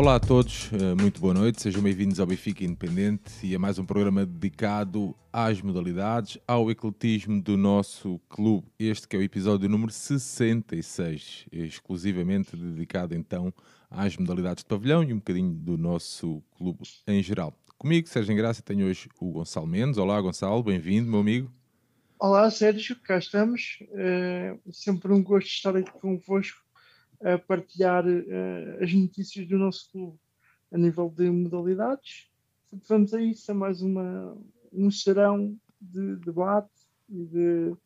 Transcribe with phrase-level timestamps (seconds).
[0.00, 3.78] Olá a todos, eh, muito boa noite, sejam bem-vindos ao Benfica Independente e a mais
[3.78, 8.66] um programa dedicado às modalidades, ao ecletismo do nosso clube.
[8.78, 13.52] Este que é o episódio número 66, exclusivamente dedicado então
[13.90, 17.52] às modalidades de pavilhão e um bocadinho do nosso clube em geral.
[17.76, 19.98] Comigo, Sérgio Graça, tenho hoje o Gonçalo Mendes.
[19.98, 21.52] Olá, Gonçalo, bem-vindo, meu amigo.
[22.18, 23.80] Olá, Sérgio, cá estamos.
[23.92, 26.69] É sempre um gosto estar aqui convosco
[27.22, 30.18] a partilhar uh, as notícias do nosso clube
[30.72, 32.28] a nível de modalidades.
[32.88, 34.36] Vamos a isso, a mais uma,
[34.72, 36.70] um serão de debate
[37.08, 37.76] e de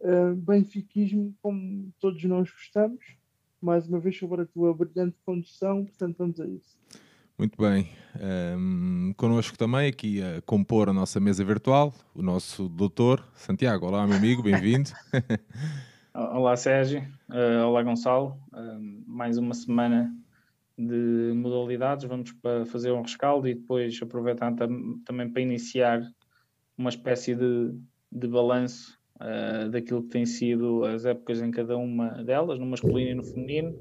[0.00, 3.04] uh, benfiquismo, como todos nós gostamos.
[3.60, 6.76] Mais uma vez, sobre a tua brilhante condução, portanto, vamos a isso.
[7.38, 7.88] Muito bem.
[8.58, 13.86] Um, connosco também, aqui a compor a nossa mesa virtual, o nosso doutor Santiago.
[13.86, 14.90] Olá, meu amigo, bem-vindo.
[16.18, 20.10] Olá Sérgio, uh, olá Gonçalo, uh, mais uma semana
[20.78, 26.00] de modalidades, vamos para fazer um rescaldo e depois aproveitar tam também para iniciar
[26.78, 27.78] uma espécie de,
[28.10, 33.10] de balanço uh, daquilo que tem sido as épocas em cada uma delas, no masculino
[33.10, 33.74] e no feminino.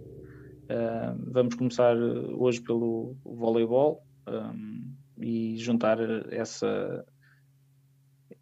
[1.31, 5.99] vamos começar hoje pelo voleibol um, e juntar
[6.33, 7.05] essa,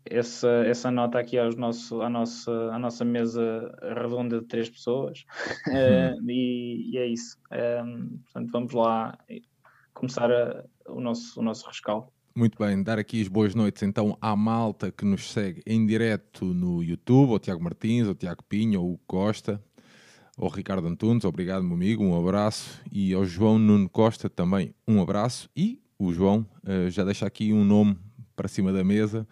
[0.05, 5.25] essa, essa nota aqui aos nosso, à, nossa, à nossa mesa redonda de três pessoas
[5.67, 7.37] uh, e, e, é isso.
[7.51, 9.17] Um, ehm, portanto, vamos lá
[9.93, 12.07] começar a, o, nosso, o nosso rescaldo.
[12.35, 16.45] Muito bem, dar aqui as boas noites então à malta que nos segue em direto
[16.45, 19.63] no YouTube, ao Tiago Martins, ao Tiago Pinho, ao Costa,
[20.35, 24.99] ao Ricardo Antunes, obrigado meu amigo, um abraço, e ao João Nuno Costa também um
[24.99, 27.99] abraço, e o João uh, já deixa aqui um nome
[28.35, 29.27] para cima da mesa,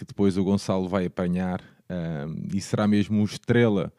[0.00, 3.92] que depois o Gonçalo vai apanhar um, e será mesmo o Estrela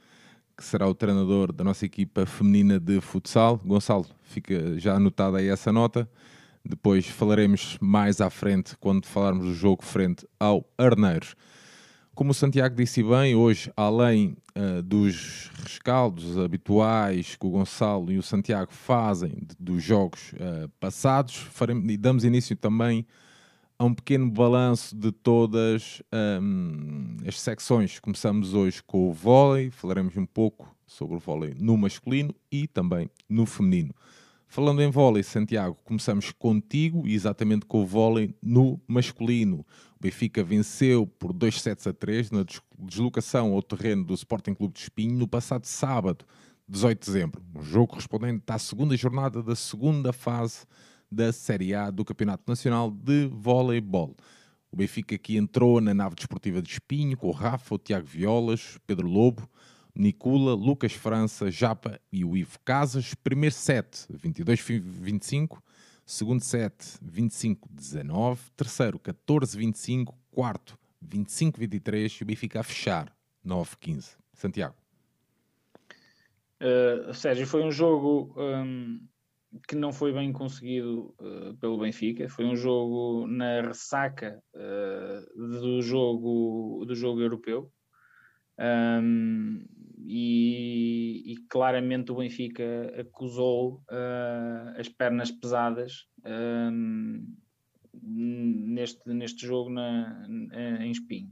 [0.57, 3.57] que será o treinador da nossa equipa feminina de futsal.
[3.63, 6.09] Gonçalo, fica já anotada aí essa nota.
[6.66, 11.35] Depois falaremos mais à frente quando falarmos do jogo frente ao Arneiros.
[12.16, 18.17] Como o Santiago disse bem, hoje, além uh, dos rescaldos habituais que o Gonçalo e
[18.17, 23.06] o Santiago fazem de, dos jogos uh, passados, faremos, damos início também
[23.81, 26.03] a um pequeno balanço de todas
[26.40, 27.97] um, as secções.
[27.97, 33.09] Começamos hoje com o vôlei, falaremos um pouco sobre o vôlei no masculino e também
[33.28, 33.91] no feminino.
[34.47, 39.66] Falando em vôlei, Santiago, começamos contigo e exatamente com o vôlei no masculino.
[40.00, 42.46] O Benfica venceu por 2 sets a 3 na
[42.78, 46.24] deslocação ao terreno do Sporting Clube de Espinho no passado sábado,
[46.70, 47.41] 18 de dezembro.
[47.56, 50.68] Um jogo correspondente à segunda jornada da segunda fase
[51.11, 54.16] da Série A do Campeonato Nacional de Voleibol.
[54.72, 58.77] O Benfica aqui entrou na nave desportiva de Espinho com o Rafa, o Tiago Violas,
[58.88, 59.49] Pedro Lobo,
[59.94, 63.13] Nicula, Lucas França, Japa e o Ivo Casas.
[63.13, 65.59] Primeiro set, 22-25.
[66.05, 66.73] Segundo set,
[67.05, 68.39] 25-19.
[68.55, 70.13] Terceiro, 14-25.
[70.31, 72.22] Quarto, 25-23.
[72.22, 73.13] E o Benfica a fechar,
[73.45, 74.16] 9-15.
[74.33, 74.75] Santiago.
[76.61, 79.01] Uh, Sérgio, foi um jogo um,
[79.67, 82.29] que não foi bem conseguido uh, pelo Benfica.
[82.29, 87.72] Foi um jogo na ressaca uh, do jogo do jogo europeu.
[88.59, 89.66] Um,
[90.03, 97.35] e, e, claramente o Benfica acusou uh, as pernas pesadas um,
[97.94, 100.28] neste, neste jogo na,
[100.79, 101.31] em Espinho.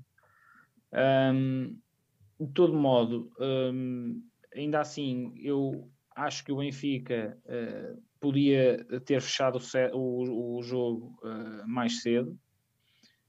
[0.94, 1.78] Um,
[2.40, 3.30] de todo modo,
[4.56, 9.60] ainda assim, eu acho que o Benfica uh, podia ter fechado
[9.94, 12.38] o, o, o jogo uh, mais cedo.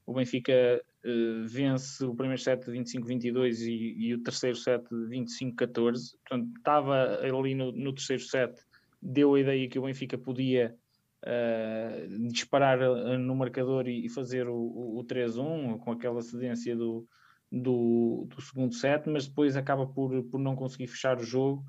[0.05, 5.17] O Benfica uh, vence o primeiro set de 25-22 e, e, o terceiro set de
[5.17, 6.15] 25-14.
[6.27, 8.59] Portanto, estava ali no, no, terceiro set,
[9.01, 10.75] deu a ideia que o Benfica podia
[11.23, 12.79] uh, disparar
[13.17, 17.07] no marcador e, e fazer o, o, o 3-1 com aquela cedência do,
[17.51, 21.63] do, do, segundo set, mas depois acaba por, por não conseguir fechar o jogo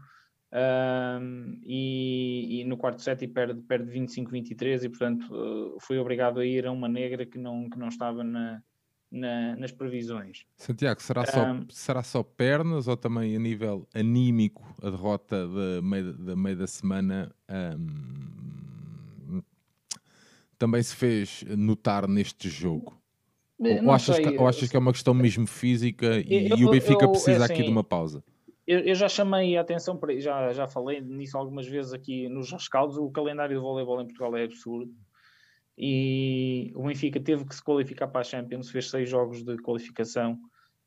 [0.52, 6.40] um, e, e, no quarto set e perde, perde 25-23 e portanto uh, foi obrigado
[6.40, 8.62] a ir a uma negra que não, que não estava na,
[9.10, 10.44] na, nas previsões.
[10.58, 15.80] Santiago, será só, um, será só pernas ou também a nível anímico a derrota da
[15.80, 17.34] meio da, meio da semana
[17.78, 19.42] um,
[20.58, 23.00] também se fez notar neste jogo?
[23.58, 26.70] Ou achas, que, ou achas, que, é uma questão mesmo física e, eu, e o
[26.70, 28.22] Benfica eu, precisa assim, aqui de uma pausa?
[28.66, 32.52] Eu, eu, já chamei a atenção para já, já falei nisso algumas vezes aqui nos
[32.52, 32.96] rescaldos.
[32.96, 34.92] O calendário de voleibol em Portugal é absurdo
[35.76, 40.38] e o Benfica teve que se qualificar para a Champions, fez seis jogos de qualificação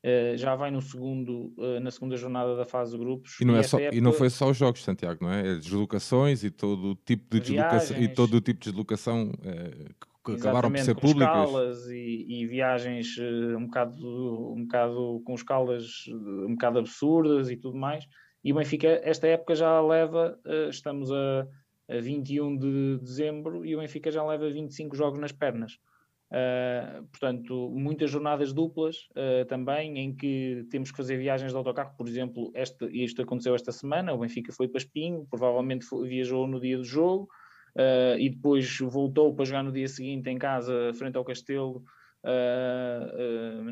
[0.04, 3.40] Uh, já vai no segundo, uh, na segunda jornada da fase de grupos.
[3.40, 3.96] E não, é só, época...
[3.96, 5.40] e não foi só os jogos, Santiago, não é?
[5.40, 10.06] é deslocações e todo o tipo de deslocação, e todo tipo de deslocação uh, que
[10.32, 11.44] acabaram por ser públicas.
[11.44, 17.76] escalas e, e viagens um, bocado, um bocado com escalas um bocado absurdas e tudo
[17.76, 18.06] mais.
[18.44, 20.38] E o Benfica, esta época já leva,
[20.68, 21.46] estamos a,
[21.88, 25.78] a 21 de dezembro e o Benfica já leva 25 jogos nas pernas.
[26.26, 31.94] Uh, portanto, muitas jornadas duplas uh, também, em que temos que fazer viagens de autocarro.
[31.96, 34.12] Por exemplo, este, isto aconteceu esta semana.
[34.12, 37.28] O Benfica foi para Espinho, provavelmente foi, viajou no dia do jogo
[37.76, 41.84] uh, e depois voltou para jogar no dia seguinte em casa, frente ao Castelo,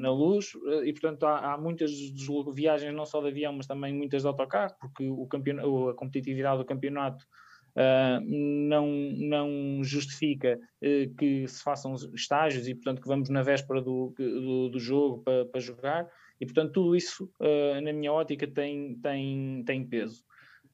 [0.01, 0.53] na luz.
[0.85, 1.91] e portanto, há, há, muitas
[2.55, 5.27] viagens, não só de avião, mas também muitas de autocarro, porque o
[5.89, 7.25] a competitividade do campeonato
[7.75, 13.81] uh, não, não justifica uh, que se façam estágios e, portanto, que vamos na véspera
[13.81, 16.09] do, do, do jogo para, jogar.
[16.41, 20.25] E, portanto, tudo isso, uh, na minha ótica, tem, tem, tem peso.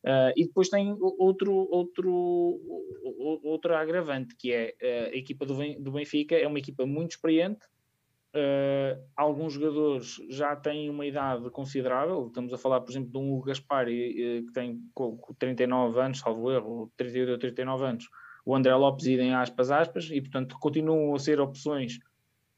[0.05, 2.59] Uh, e depois tem outro, outro,
[3.45, 4.75] outro agravante, que é
[5.13, 7.61] a equipa do Benfica é uma equipa muito experiente,
[8.33, 13.33] Uh, alguns jogadores já têm uma idade considerável, estamos a falar, por exemplo, de um
[13.33, 14.81] Hugo uh, que tem
[15.37, 18.09] 39 anos, salvo erro, 38 ou 39 anos,
[18.47, 21.99] o André Lopes idem aspas aspas, e portanto continuam a ser opções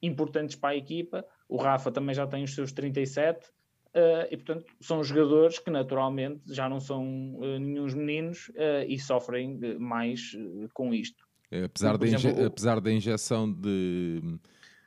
[0.02, 3.50] importantes para a equipa, o Rafa também já tem os seus 37,
[3.94, 8.50] uh, e portanto são jogadores que naturalmente já não são uh, nenhum meninos
[8.86, 10.36] e sofrem mais
[10.72, 11.26] com isto.
[11.50, 14.38] É, apesar, da exemplo, apesar da injeção de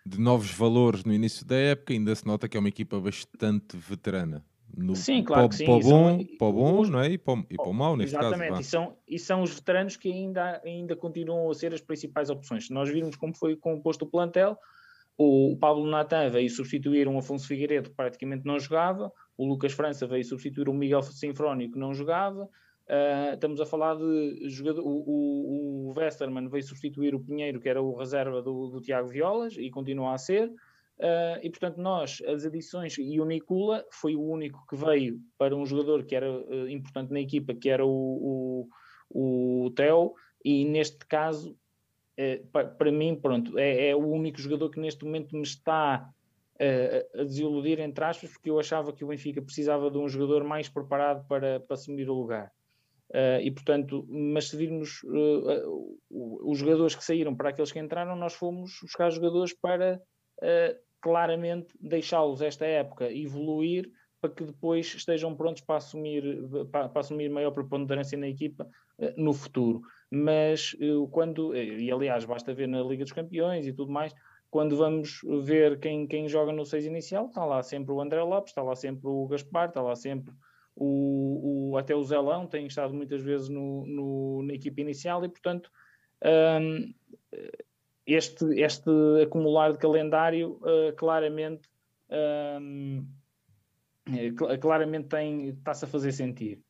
[0.06, 3.76] de novos valores no início da época, ainda se nota que é uma equipa bastante
[3.76, 4.46] veterana.
[4.78, 5.66] No, sim, claro para, sim.
[5.66, 7.12] Para o bom, são, para não é?
[7.12, 8.62] e, para, e para o mau, neste exatamente, caso.
[8.62, 12.30] Exatamente, e são, e são os veteranos que ainda, ainda continuam a ser as principais
[12.30, 12.68] opções.
[12.68, 14.58] Se nós virmos como foi composto o plantel,
[15.18, 20.06] o Pablo Natan veio substituir um Afonso Figueiredo que praticamente não jogava, o Lucas França
[20.08, 22.50] veio substituir um Miguel Sinfrónio que não jogava,
[22.86, 27.82] Uh, estamos a falar de jogador, o, o, o veio substituir o Pinheiro, que era
[27.82, 30.50] o reserva do, do Tiago Violas, e continua a ser.
[30.50, 35.56] Uh, e portanto, nós, as adições, e o Nicola foi o único que veio para
[35.56, 38.68] um jogador que era uh, importante na equipa, que era o,
[39.10, 40.14] o, o Theo,
[40.44, 41.58] e neste caso,
[42.52, 46.10] para, para, mim, pronto, é, é, o único jogador que neste momento me está
[47.18, 50.70] a desiludir, entre aspas, porque eu achava que o Benfica precisava de um jogador mais
[50.70, 52.50] preparado para, para assumir o lugar.
[53.12, 57.80] Uh, e portanto, mas se virmos uh, uh, os jogadores que saíram para aqueles que
[57.80, 60.02] entraram, nós fomos buscar jogadores para
[61.02, 63.90] claramente deixá-los esta época evoluir
[64.20, 66.24] para que depois estejam prontos para assumir,
[66.70, 68.68] para, para assumir maior preponderância na equipa
[69.16, 69.82] no futuro.
[70.10, 70.76] Mas
[71.12, 74.14] quando, e aliás, basta ver na Liga dos Campeões e tudo mais,
[74.50, 78.52] quando vamos ver quem, quem joga no 6 inicial, está lá sempre o André Lopes,
[78.52, 80.34] está lá sempre o Gaspar, está lá sempre
[80.76, 85.30] o, o, até o Zelão tem estado muitas vezes no, no, na equipe inicial e,
[85.30, 85.72] portanto,
[86.62, 86.94] um,
[88.06, 88.90] este, este
[89.24, 91.70] acumular de calendário uh, claramente,
[92.70, 93.08] um,
[94.60, 95.16] claramente
[95.58, 96.62] está-se a fazer sentir.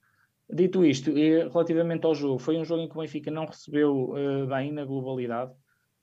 [0.51, 4.47] Dito isto, relativamente ao jogo, foi um jogo em que o Benfica não recebeu uh,
[4.47, 5.51] bem na globalidade.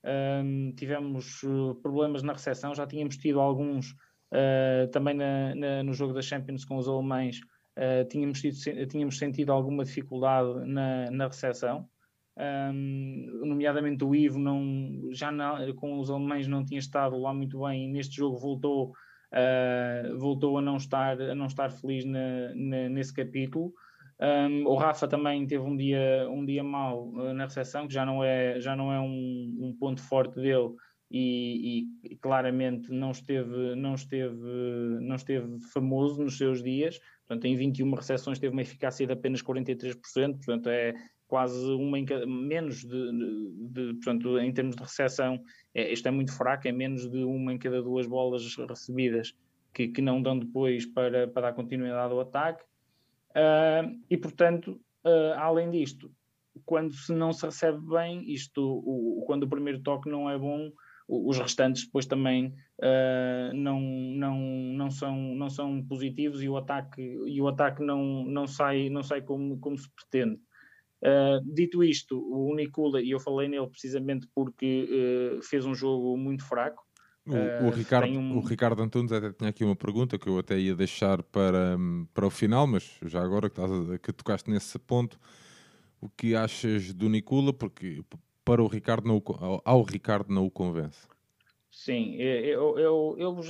[0.04, 3.92] Um, tivemos uh, problemas na recepção, já tínhamos tido alguns
[4.32, 7.40] uh, também na, na, no jogo da Champions com os alemães,
[8.10, 11.88] tínhamos, tido, tínhamos sentido alguma dificuldade na, na recepção,
[12.36, 17.60] um, nomeadamente o Ivo não, já não, com os alemães não tinha estado lá muito
[17.60, 18.92] bem e neste jogo voltou,
[20.18, 23.72] voltou a, não estar, a não estar feliz na, na, nesse capítulo.
[24.22, 28.06] Um, o Rafa também teve um dia, um dia mau uh, na recepção, que já
[28.06, 30.76] não é, já não é um, um ponto forte dele
[31.10, 34.34] e, e, claramente não esteve, não, esteve,
[35.00, 37.00] não esteve famoso nos seus dias.
[37.26, 39.96] Portanto, em 21 recepções teve uma eficácia de apenas 43%,
[40.36, 40.94] portanto é
[41.26, 45.42] quase uma menos de, de, de, portanto, em termos de recepção,
[45.74, 49.34] é, isto é muito fraco, é menos de uma em cada duas bolas recebidas
[49.74, 52.62] que, que não dão depois para, para dar continuidade ao ataque.
[53.36, 56.10] Uh, e, portanto, uh, além disto,
[56.64, 60.70] quando se não se recebe bem, isto, o, quando o primeiro toque não é bom,
[61.08, 67.02] os restantes depois também uh, não, não, não, são, não são positivos e o ataque,
[67.26, 70.40] e o ataque não, não sai, não sai como, como se pretende.
[71.02, 74.88] Uh, dito isto, o Nicola, e eu falei nele precisamente porque
[75.38, 76.82] uh, fez um jogo muito fraco.
[77.24, 78.38] O, o Ricardo, um...
[78.38, 81.76] o Ricardo Antunes até tinha aqui uma pergunta que eu até ia deixar para,
[82.12, 85.20] para o final, mas já agora que, estás, que tocaste nesse ponto,
[86.00, 87.52] o que achas do Nicola?
[87.52, 88.02] Porque
[88.44, 91.06] para o Ricardo não o, ao Ricardo não o convence.
[91.70, 93.40] Sim, eu, eu, eu,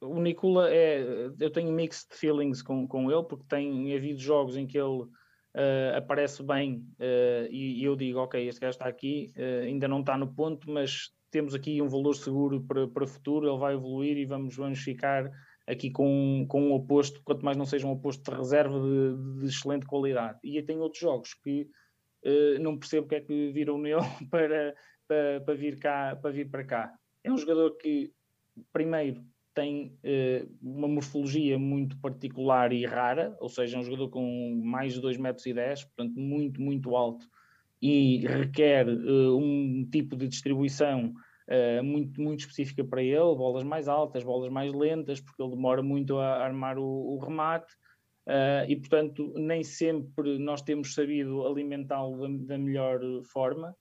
[0.00, 1.30] o Nicola é.
[1.38, 5.96] Eu tenho mixed feelings com, com ele, porque tem havido jogos em que ele uh,
[5.96, 10.00] aparece bem uh, e, e, eu digo: Ok, este gajo está aqui, uh, ainda não
[10.00, 13.74] está no ponto, mas temos aqui um valor seguro para, para o futuro, ele vai
[13.74, 15.28] evoluir e vamos, vamos ficar
[15.66, 19.46] aqui com, com um oposto, quanto mais não seja um oposto de reserva de, de
[19.48, 20.38] excelente qualidade.
[20.44, 21.68] E tem outros jogos que
[22.60, 24.00] não percebo que é que viram nele
[24.30, 24.76] para,
[25.08, 26.94] para, para, vir cá, para vir para cá.
[27.24, 28.12] É um jogador que,
[28.72, 29.20] primeiro,
[29.52, 34.94] tem uh, uma morfologia muito particular e rara, ou seja, é um jogador com mais
[34.94, 37.26] de 2,10 metros, e 10, portanto muito, muito alto,
[37.84, 41.12] e requer uh, um tipo de distribuição
[41.50, 45.82] uh, muito, muito específica para ele, bolas mais altas, bolas mais lentas, porque ele demora
[45.82, 47.70] muito a armar o, o remate,
[48.66, 52.98] e portanto nem sempre nós temos sabido alimentá-lo da, da melhor
[53.30, 53.76] forma,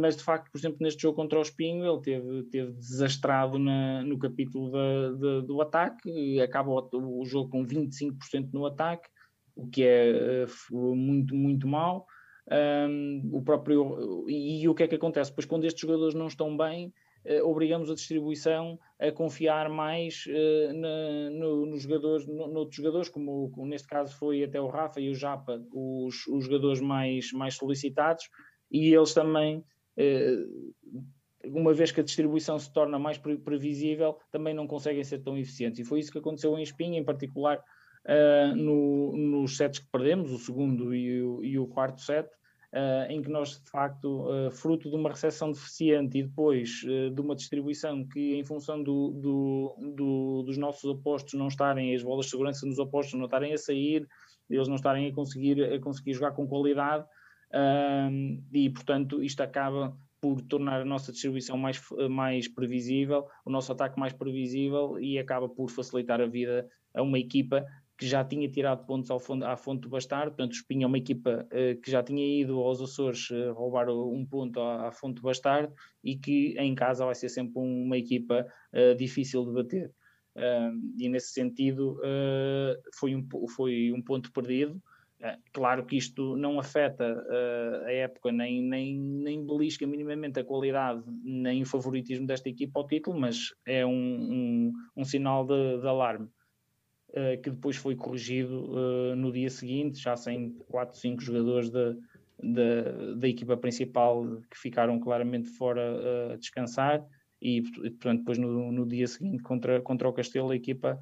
[0.00, 4.02] mas de facto, por exemplo, neste jogo contra o Espinho, ele teve, teve desastrado na,
[4.02, 9.08] no capítulo da, da, do ataque, acaba o, o, jogo com 25% no ataque,
[9.54, 12.04] o que é uh, muito, muito mau.
[12.52, 15.32] Um, o próprio, e, e, o que é que acontece?
[15.32, 16.92] Pois quando estes jogadores não estão bem,
[17.24, 23.08] uh, obrigamos a distribuição a confiar mais uh, na, no, nos jogadores, no, noutros jogadores,
[23.08, 27.32] como, como, neste caso foi até o Rafa e o Japa, os, os jogadores mais,
[27.32, 28.28] mais solicitados
[28.70, 29.64] e eles também,
[29.96, 30.36] eh,
[31.44, 35.80] uma vez que a distribuição se torna mais previsível, também não conseguem ser tão eficientes.
[35.80, 40.30] E foi isso que aconteceu em Espinha, em particular uh, no, nos sets que perdemos,
[40.30, 42.28] o segundo e o, e o quarto set,
[42.72, 47.20] uh, em que nós, de facto, uh, fruto de uma recepção deficiente e depois de
[47.20, 52.26] uma distribuição que, em função do, do, do, dos nossos opostos não estarem, as bolas
[52.26, 54.06] de segurança nos opostos não estarem a sair,
[54.48, 57.04] eles não estarem a conseguir, a conseguir jogar com qualidade,
[57.52, 63.72] um, e, portanto, isto acaba por tornar a nossa distribuição mais, mais previsível, o nosso
[63.72, 67.64] ataque mais previsível e acaba por facilitar a vida a uma equipa
[68.00, 70.86] que já tinha tirado pontos ao fundo, à fonte do Bastardo, portanto o Espinho é
[70.86, 74.90] uma equipa uh, que já tinha ido aos Açores uh, roubar um ponto à, à,
[74.90, 79.52] fonte do Bastardo e que em casa vai ser sempre uma equipa uh, difícil de
[79.52, 79.92] bater.
[80.98, 82.00] e nesse sentido
[82.98, 84.80] foi, um, foi um ponto perdido,
[85.20, 90.44] é, claro que isto não afeta uh, a época, nem, nem, nem belisca minimamente a
[90.44, 95.80] qualidade, nem o favoritismo desta equipa ao título, mas é um, um, um sinal de,
[95.80, 96.30] de alarme
[97.10, 101.94] uh, que depois foi corrigido uh, no dia seguinte, já sem 4, 5 jogadores da,
[102.42, 107.04] da, da equipa principal que ficaram claramente fora a descansar,
[107.40, 111.00] e portanto, depois no, no dia seguinte contra, contra o Castelo, a equipa,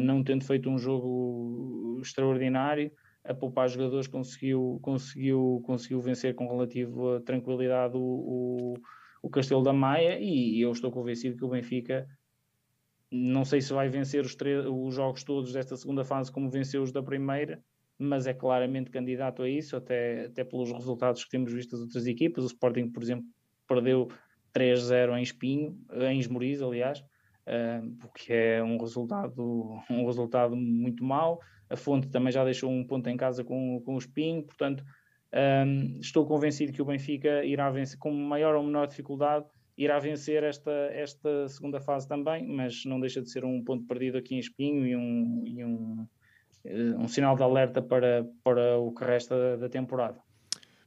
[0.00, 2.92] não tendo feito um jogo extraordinário
[3.28, 8.74] a poupar jogadores conseguiu, conseguiu, conseguiu vencer com relativa tranquilidade o, o,
[9.22, 12.06] o Castelo da Maia e eu estou convencido que o Benfica
[13.10, 14.36] não sei se vai vencer os,
[14.70, 17.62] os jogos todos desta segunda fase como venceu os da primeira,
[17.98, 22.06] mas é claramente candidato a isso, até, até pelos resultados que temos visto das outras
[22.06, 22.44] equipas.
[22.44, 23.24] O Sporting, por exemplo,
[23.66, 24.08] perdeu
[24.54, 27.02] 3-0 em Espinho, em Esmoriz, aliás,
[28.04, 32.84] o que é um resultado, um resultado muito mau a Fonte também já deixou um
[32.84, 34.84] ponto em casa com, com o Espinho, portanto
[35.66, 39.46] um, estou convencido que o Benfica irá vencer com maior ou menor dificuldade,
[39.76, 44.16] irá vencer esta, esta segunda fase também, mas não deixa de ser um ponto perdido
[44.16, 46.08] aqui em Espinho e um, e um,
[46.64, 50.18] eh, um sinal de alerta para, para o que resta da, da temporada.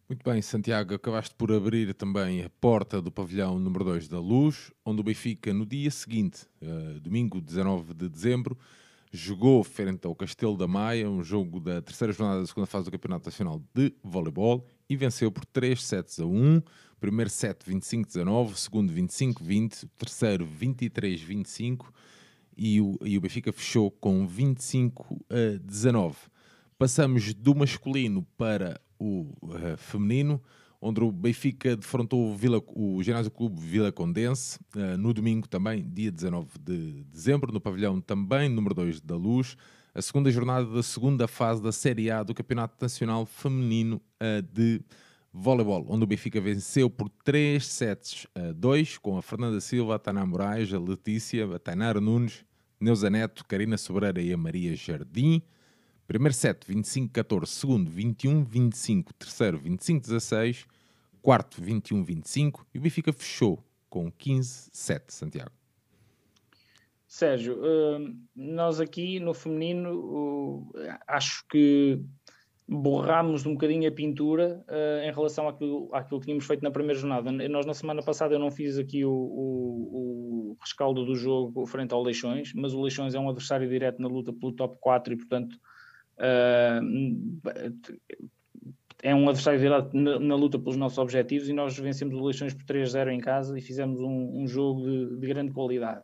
[0.10, 4.72] Muito bem, Santiago, acabaste por abrir também a porta do pavilhão número 2 da Luz,
[4.84, 8.58] onde o Benfica, no dia seguinte, uh, domingo 19 de dezembro,
[9.12, 12.91] jogou frente ao Castelo da Maia, um jogo da terceira jornada da segunda fase do
[12.91, 16.62] Campeonato Nacional de Voleibol e venceu por 3 sets a 1.
[17.00, 21.86] Primeiro set 25-19, segundo 25-20, terceiro 23-25
[22.58, 26.17] e o, e o Benfica fechou com 25 a 19.
[26.77, 30.41] Passamos do masculino para o uh, feminino
[30.81, 35.86] onde o Benfica defrontou o, Vila, o Ginásio Clube Vila Condense uh, no domingo também,
[35.88, 39.58] dia 19 de dezembro, no pavilhão também número 2 da Luz,
[39.93, 44.01] a segunda jornada da segunda fase da Série A do Campeonato Nacional Feminino
[44.53, 44.81] de
[45.31, 50.00] Voleibol, onde o Benfica venceu por 3 sets a 2 com a Fernanda Silva, a
[50.00, 52.43] Tana Moraes, a Letícia, a Tainara Nunes,
[52.79, 55.41] Neuza Neto, Karina Sobreira e a Maria Jardim.
[56.08, 60.65] Primeiro set 25-14, segundo 21-25, terceiro 25-16,
[61.22, 65.59] quarto 21-25 e o Benfica fechou com 15-7, Santiago.
[67.10, 70.72] Sérgio, hum, nós aqui no feminino
[71.08, 72.00] acho que
[72.68, 77.00] borrámos um bocadinho a pintura uh, em relação àquilo, àquilo que tínhamos feito na primeira
[77.00, 77.32] jornada.
[77.32, 81.96] Nós, na semana passada, eu não fiz aqui o, o, o rescaldo do jogo frente
[81.96, 85.18] ao Leixões, mas o Leixões é um adversário direto na luta pelo top 4 e,
[85.18, 85.56] portanto,
[86.20, 86.80] uh,
[89.01, 92.54] é um adversário direto na, na, luta pelos nossos objetivos e nós vencemos o Leixões
[92.54, 96.04] por 3-0 em casa e fizemos um, um jogo de, de grande qualidade.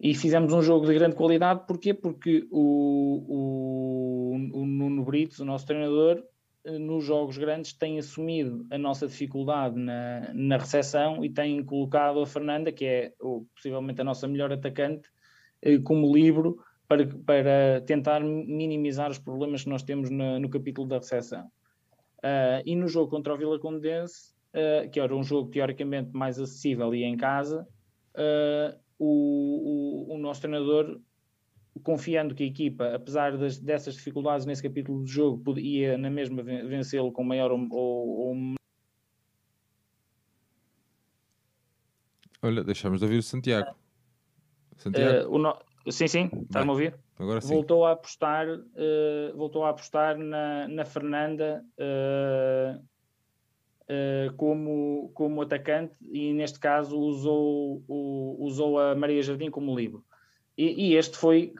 [0.00, 1.94] E fizemos um jogo de grande qualidade, porquê?
[1.94, 6.22] Porque o, o, o Nuno Britos, o nosso treinador,
[6.64, 12.20] eh, nos jogos grandes tem assumido a nossa dificuldade na, na recepção e tem colocado
[12.20, 13.12] a Fernanda, que é
[13.54, 15.08] possivelmente a nossa melhor atacante,
[15.62, 16.58] eh, como livro
[16.88, 21.46] para, para tentar minimizar os problemas que nós temos no, no capítulo da recepção.
[22.18, 26.38] Uh, e no jogo contra o Vila Condense, uh, que era um jogo teoricamente mais
[26.38, 27.68] acessível e em casa,
[28.14, 31.00] uh, o, o, o, nosso treinador,
[31.82, 36.42] confiando que a equipa, apesar das, dessas dificuldades nesse capítulo do jogo, ia na mesma
[36.42, 38.54] vencê-lo com maior ou, ou.
[42.42, 43.74] Olha, deixamos de ouvir o Santiago.
[44.76, 45.28] Santiago.
[45.28, 45.56] Uh, o no...
[45.90, 46.94] Sim, sim, estás-me a ouvir?
[47.18, 47.48] Agora sim.
[47.48, 52.82] Voltou a apostar, uh, voltou a apostar na, na Fernanda uh,
[54.36, 57.84] como, como atacante e neste caso usou,
[58.38, 60.04] usou a Maria Jardim como livro.
[60.56, 61.52] E, e, este foi,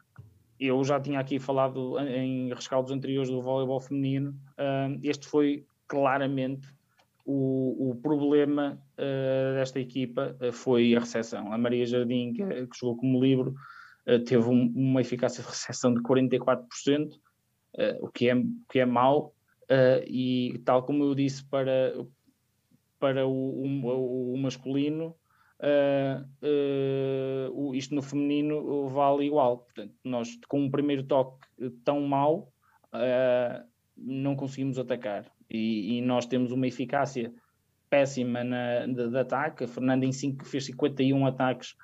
[0.59, 6.69] eu já tinha aqui falado em rescaldos anteriores do voleibol feminino, uh, este foi claramente
[7.27, 11.53] o, o problema uh, desta equipa, foi a recepção.
[11.53, 13.55] A Maria Jardim, que, que jogou como livro,
[14.27, 17.11] teve um, uma eficácia de recepção de 44%,
[18.01, 18.35] o, que é,
[18.71, 19.34] que é mau,
[20.07, 21.95] e tal como eu disse para,
[22.99, 25.17] para o, o, o masculino,
[25.61, 29.59] uh, uh, isto no feminino vale igual.
[29.59, 31.47] Portanto, nós com um primeiro toque
[31.85, 32.53] tão mau
[32.93, 33.67] uh,
[33.97, 37.33] não conseguimos atacar e, e, nós temos uma eficácia
[37.89, 39.65] péssima na, de, de ataque.
[39.65, 41.77] A Fernanda em 5 fez 51 ataques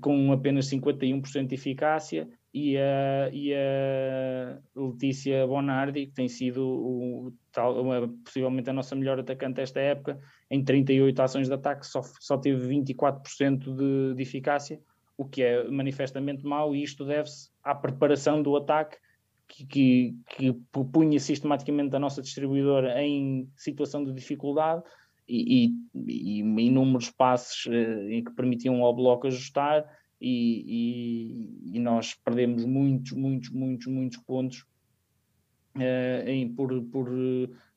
[0.00, 7.32] com apenas 51% de eficácia e a, e a Letícia Bonardi, que tem sido o,
[7.52, 10.18] tal, uma, possivelmente a nossa melhor atacante desta época,
[10.50, 14.80] em 38 ações de ataque só, só teve 24% de, de eficácia,
[15.16, 18.96] o que é manifestamente mau, e isto deve-se à preparação do ataque
[19.46, 20.52] que, que, que
[20.92, 24.82] punha sistematicamente a nossa distribuidora em situação de dificuldade
[25.26, 29.84] e, e, e inúmeros passes eh, que permitiam ao bloco ajustar
[30.20, 34.66] e, e, e, nós perdemos muitos, muitos, muitos, muitos pontos
[35.76, 37.08] uh, em, por, por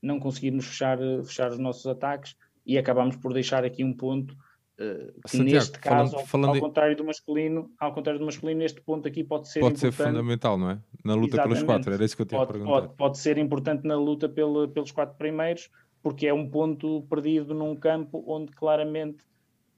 [0.02, 5.14] não conseguirmos fechar, fechar os nossos ataques e acabamos por deixar aqui um ponto uh,
[5.22, 8.82] que Santiago, neste caso, falando, falando ao, contrário do masculino, ao contrário do masculino, este
[8.82, 10.80] ponto aqui pode ser pode ser fundamental, não é?
[11.06, 11.54] Na luta Exatamente.
[11.60, 12.82] pelos quatro, era isso que eu tinha pode, perguntar.
[12.82, 15.70] Pode, pode ser importante na luta pelo, pelos quatro primeiros,
[16.02, 19.24] porque é um ponto perdido num campo onde claramente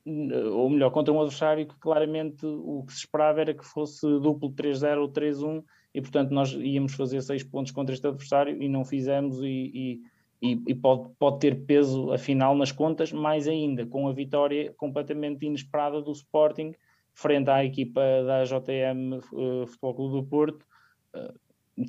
[0.05, 4.51] ou melhor, contra um adversário que claramente o que se esperava era que fosse duplo
[4.51, 5.63] 3-0 ou 3-1
[5.93, 10.01] e portanto nós íamos fazer seis pontos contra este adversário e não fizemos e,
[10.41, 15.45] e, e, pode, pode ter peso afinal nas contas, mais ainda com a vitória completamente
[15.45, 16.73] inesperada do Sporting
[17.13, 20.65] frente à equipa da uh, eh, Futebol Clube do Porto
[21.15, 21.33] uh,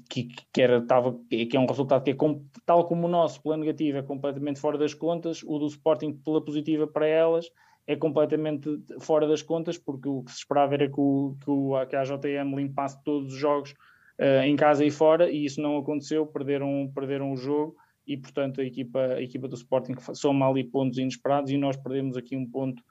[0.09, 2.17] que, que, era, tava, que é um resultado que é
[2.65, 6.43] tal como o nosso pela negativa é completamente fora das contas, o do Sporting pela
[6.43, 7.51] positiva para elas
[7.87, 11.87] é completamente fora das contas, porque o que se esperava era que, o, que, o,
[11.87, 13.73] que a JTM limpasse todos os jogos
[14.19, 18.61] uh, em casa e fora, e isso não aconteceu, perderam, perderam o jogo, e portanto
[18.61, 22.49] a equipa, a equipa do Sporting soma ali pontos inesperados, e nós perdemos aqui um
[22.49, 22.83] ponto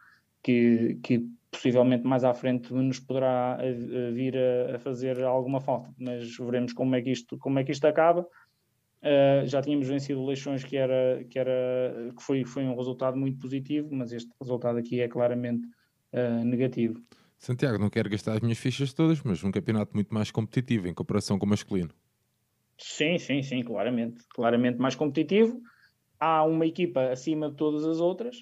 [0.43, 3.57] que, que possivelmente mais à frente nos poderá
[4.13, 7.71] vir a, a fazer alguma falta, mas veremos como é que isto, como é que
[7.71, 8.27] isto acaba.
[9.03, 13.37] Uh, já tínhamos vencido Leixões que era que era que foi foi um resultado muito
[13.37, 15.67] positivo, mas este resultado aqui é claramente
[16.13, 17.03] uh, negativo.
[17.37, 20.93] Santiago, não quero gastar as minhas fichas todas, mas um campeonato muito mais competitivo em
[20.93, 21.89] comparação com o masculino.
[22.77, 25.61] Sim, sim, sim, claramente, claramente mais competitivo.
[26.17, 28.37] Há uma equipa acima de todas as outras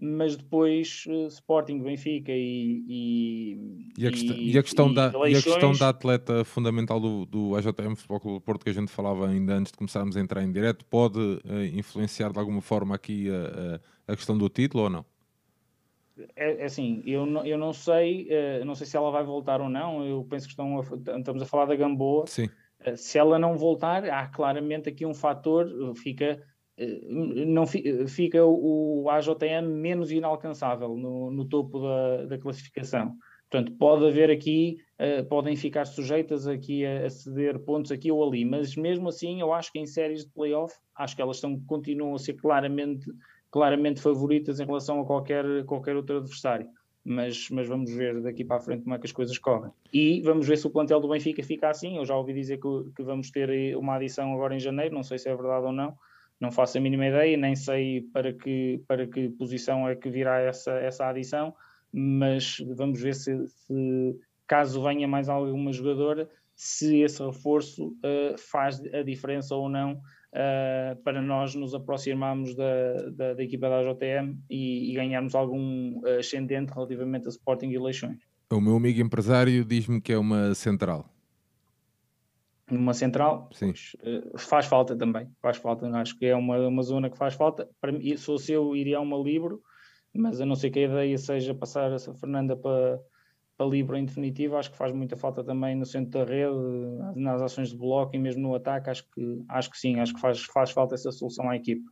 [0.00, 5.36] mas depois uh, Sporting, Benfica e, e, e, a, questão, e, a questão da, e
[5.36, 9.28] a questão da atleta fundamental do, do AJM Futebol Clube Porto que a gente falava
[9.28, 13.28] ainda antes de começarmos a entrar em direto pode uh, influenciar de alguma forma aqui
[13.30, 15.04] a, a, questão do título ou não?
[16.34, 19.60] É, é assim, eu não, eu não sei, uh, não sei se ela vai voltar
[19.60, 20.02] ou não.
[20.02, 22.26] Eu penso que estão a, estamos a falar da Gamboa.
[22.26, 22.48] Sim.
[22.96, 26.42] se ela não voltar, há claramente aqui um fator, fica
[27.08, 33.14] não fica o AJM menos inalcançável no, no topo da, da, classificação.
[33.50, 38.26] Portanto, pode haver aqui uh, podem ficar sujeitas aqui a, a, ceder pontos aqui ou
[38.26, 41.60] ali, mas mesmo assim eu acho que em séries de playoff, acho que elas estão,
[41.66, 43.10] continuam a ser claramente,
[43.50, 46.66] claramente favoritas em relação a qualquer, qualquer outro adversário.
[47.02, 49.72] Mas, mas vamos ver daqui para a frente como é que as coisas correm.
[49.92, 51.96] E vamos ver se o plantel do Benfica fica assim.
[51.96, 55.18] Eu já ouvi dizer que, que vamos ter uma adição agora em janeiro, não sei
[55.18, 55.96] se é verdade ou não,
[56.40, 60.40] não faço a mínima ideia, nem sei para que, para que posição é que virá
[60.40, 61.54] essa, essa adição,
[61.92, 68.80] mas vamos ver se, se caso venha mais alguma jogadora, se esse reforço uh, faz
[68.92, 74.38] a diferença ou não uh, para nós nos aproximarmos da, da, da equipa da JTM
[74.48, 78.18] e, e, ganharmos algum ascendente relativamente a Sporting e Leixões.
[78.52, 81.08] O meu amigo empresário diz-me que é uma central.
[82.70, 83.50] Uma central.
[83.58, 87.34] Pois, uh, faz falta também, faz falta, acho que é uma, uma zona que faz
[87.34, 87.68] falta.
[87.80, 89.60] Para mim, se fosse eu, iria a uma Libro,
[90.14, 93.00] mas a não ser que a ideia seja passar essa Fernanda para
[93.60, 96.56] para livre em definitivo, acho que faz muita falta também no centro da rede,
[97.14, 100.20] nas ações de bloco e mesmo no ataque, acho que, acho que sim, acho que
[100.20, 101.82] faz, faz falta essa solução à equipe.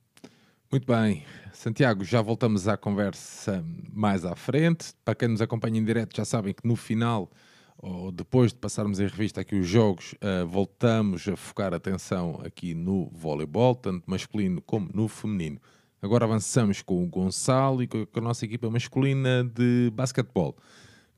[0.72, 3.62] Muito bem, Santiago, já voltamos à conversa
[3.92, 4.94] mais à frente.
[5.04, 7.30] Para quem nos acompanha em direto, já sabem que no final,
[7.78, 12.74] ou depois de passarmos em revista aqui os jogos, uh, voltamos a focar atenção aqui
[12.74, 15.60] no voleibol, tanto masculino como no feminino.
[16.02, 20.56] Agora avançamos com o Gonçalo e com a nossa equipa masculina de basquetebol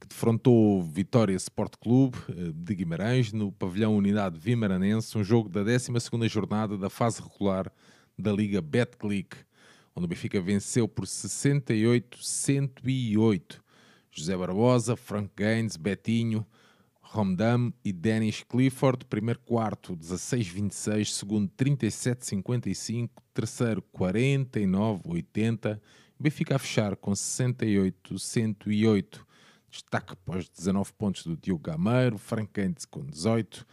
[0.00, 5.62] que defrontou Vitória Sport Clube eh, de Guimarães no pavilhão Unidade Vimaranense, um jogo da
[5.62, 7.70] 12ª jornada da fase regular
[8.18, 9.36] da Liga Betclic,
[9.94, 13.60] onde o Benfica venceu por 68-108.
[14.10, 16.44] José Barbosa, Frank Gaines, Betinho,
[17.00, 25.80] Romdam e Dennis Clifford, primeiro quarto 16-26, segundo 37-55, terceiro 49-80,
[26.20, 29.20] Benfica a fechar com 68-108.
[29.70, 33.64] Destaque para os 19 pontos do Diogo Gameiro, Frank Gaines com 18,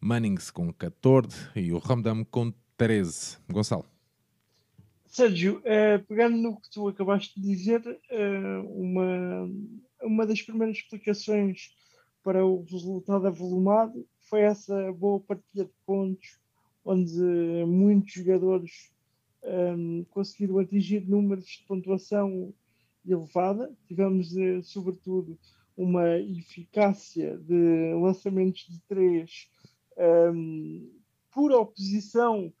[0.00, 3.38] Mannings com 14 e o Ramdam com 13.
[3.50, 3.93] Gonçalo.
[5.14, 9.48] Sérgio, eh, pegando no que tu acabaste de dizer, eh, uma,
[10.02, 11.72] uma das primeiras explicações
[12.20, 16.36] para o resultado avolumado foi essa boa partilha de pontos,
[16.84, 17.12] onde
[17.64, 18.92] muitos jogadores
[19.44, 22.52] um, eh, conseguiram atingir números de pontuação
[23.06, 23.72] elevada.
[23.86, 25.38] Tivemos, eh, sobretudo,
[25.76, 29.48] uma eficácia de lançamentos de três
[29.96, 30.90] um,
[31.32, 32.52] por oposição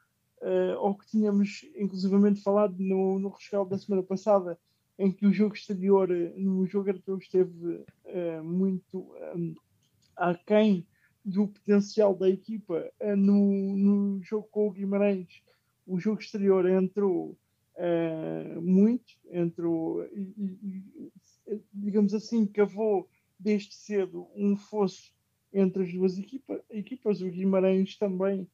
[0.44, 4.58] uh, ao que tínhamos inclusivamente falado no, no rescaldo da semana passada,
[4.98, 9.54] em que o jogo exterior no jogo europeu esteve uh, muito um,
[10.14, 10.86] aquém
[11.24, 12.88] do potencial da equipa.
[13.00, 15.42] Uh, no, no jogo com o Guimarães,
[15.86, 17.36] o jogo exterior entrou
[17.76, 21.10] uh, muito entre o, e,
[21.48, 25.12] e, digamos assim, cavou desde cedo um fosso
[25.52, 27.20] entre as duas equipa, equipas.
[27.20, 28.46] O Guimarães também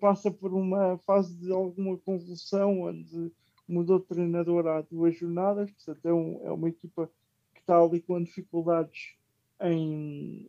[0.00, 3.32] passa por uma fase de alguma convulsão, onde
[3.68, 7.10] mudou de treinador há duas jornadas, portanto é, um, é uma equipa
[7.54, 9.16] que está ali com dificuldades
[9.60, 10.46] em,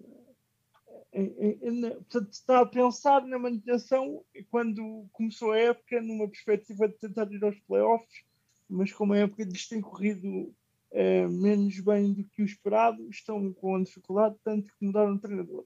[1.11, 7.43] portanto, está a pensar na manutenção quando começou a época numa perspectiva de tentar ir
[7.43, 8.23] aos playoffs,
[8.69, 10.53] mas como a época lhes tem corrido
[10.91, 15.65] é, menos bem do que o esperado, estão com dificuldade, tanto que mudaram de treinador.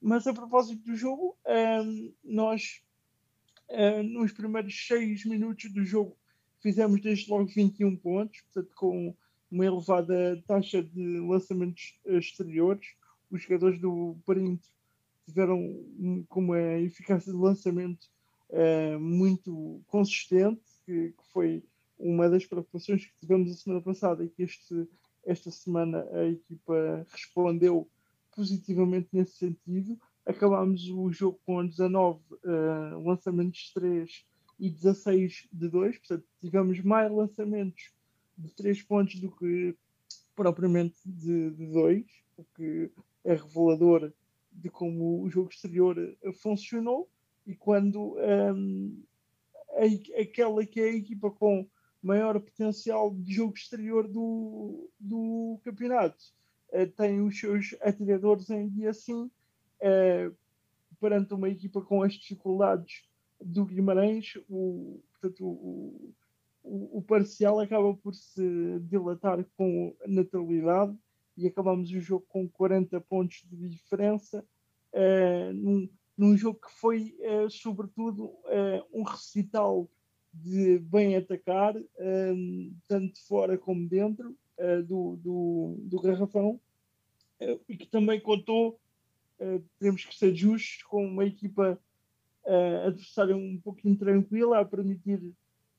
[0.00, 1.78] Mas a propósito do jogo, é,
[2.24, 2.82] nós
[3.68, 6.16] é, nos primeiros seis minutos do jogo
[6.60, 9.14] fizemos desde logo 21 pontos, portanto com
[9.50, 12.86] uma elevada taxa de lançamentos exteriores.
[13.30, 14.68] Os jogadores do perímetro
[15.26, 15.60] tiveram
[16.28, 18.08] com uma eficácia de lançamento
[18.50, 21.62] uh, muito consistente, que, que, foi
[21.98, 24.88] uma das preocupações que tivemos a semana passada e que este,
[25.26, 27.88] esta semana a equipa respondeu
[28.34, 29.98] positivamente nesse sentido.
[30.28, 34.26] Acabámos o jogo com 19 uh, eh, lançamentos de 3
[34.60, 37.94] e 16 de 2, portanto tivemos mais lançamentos
[38.36, 39.74] de 3 pontos do que
[40.36, 42.04] propriamente de 2,
[42.36, 42.90] o que
[43.24, 44.12] é revelador
[44.52, 47.08] de como o jogo exterior eh, funcionou
[47.46, 49.02] e quando um,
[49.70, 51.66] a, aquela que é a equipa com
[52.02, 56.22] maior potencial de jogo exterior do, do campeonato
[56.74, 59.30] uh, tem os seus atiradores em dia sim
[59.82, 60.34] uh,
[61.00, 63.04] perante uma equipa com as dificuldades
[63.40, 66.14] do Guimarães o, portanto, o,
[66.62, 70.96] o, o parcial acaba por se dilatar com naturalidade
[71.38, 74.44] e acabamos o jogo com 40 pontos de diferença
[74.92, 79.88] uh, num, num, jogo que foi, uh, sobretudo, uh, um recital
[80.34, 81.74] de bem atacar,
[82.86, 84.36] tanto fora como dentro
[84.86, 86.60] do, do, do garrafão,
[87.66, 88.78] e que também contou
[89.40, 91.78] uh, temos que ser justos com uma equipa
[92.44, 95.20] uh, adversária um pouquinho tranquila, a permitir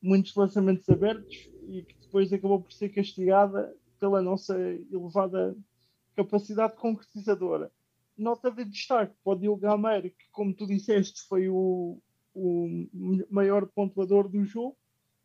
[0.02, 5.56] muitos lançamentos abertos e que depois acabou por ser castigada pela nossa elevada
[6.16, 7.72] capacidade concretizadora.
[8.18, 12.02] Nota de destaque para o Diogo Gameiro, que, como tu disseste, foi o,
[12.34, 12.88] o
[13.30, 14.78] maior pontuador do jogo,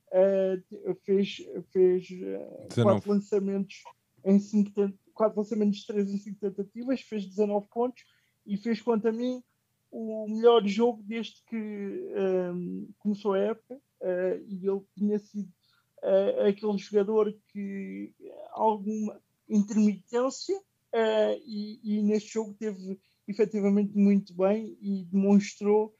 [0.08, 1.38] uh, fez,
[1.72, 3.82] fez uh, quatro lançamentos
[4.24, 4.70] em cinco,
[5.12, 8.04] quatro lançamentos de três em cinco tentativas, fez 19 pontos
[8.46, 9.42] e fez, quanto a mim,
[9.94, 15.48] o melhor jogo desde que um, começou a época uh, e ele tinha sido
[16.02, 18.12] uh, aquele jogador que
[18.50, 25.94] alguma intermitência uh, e, e, neste jogo teve efetivamente muito bem e demonstrou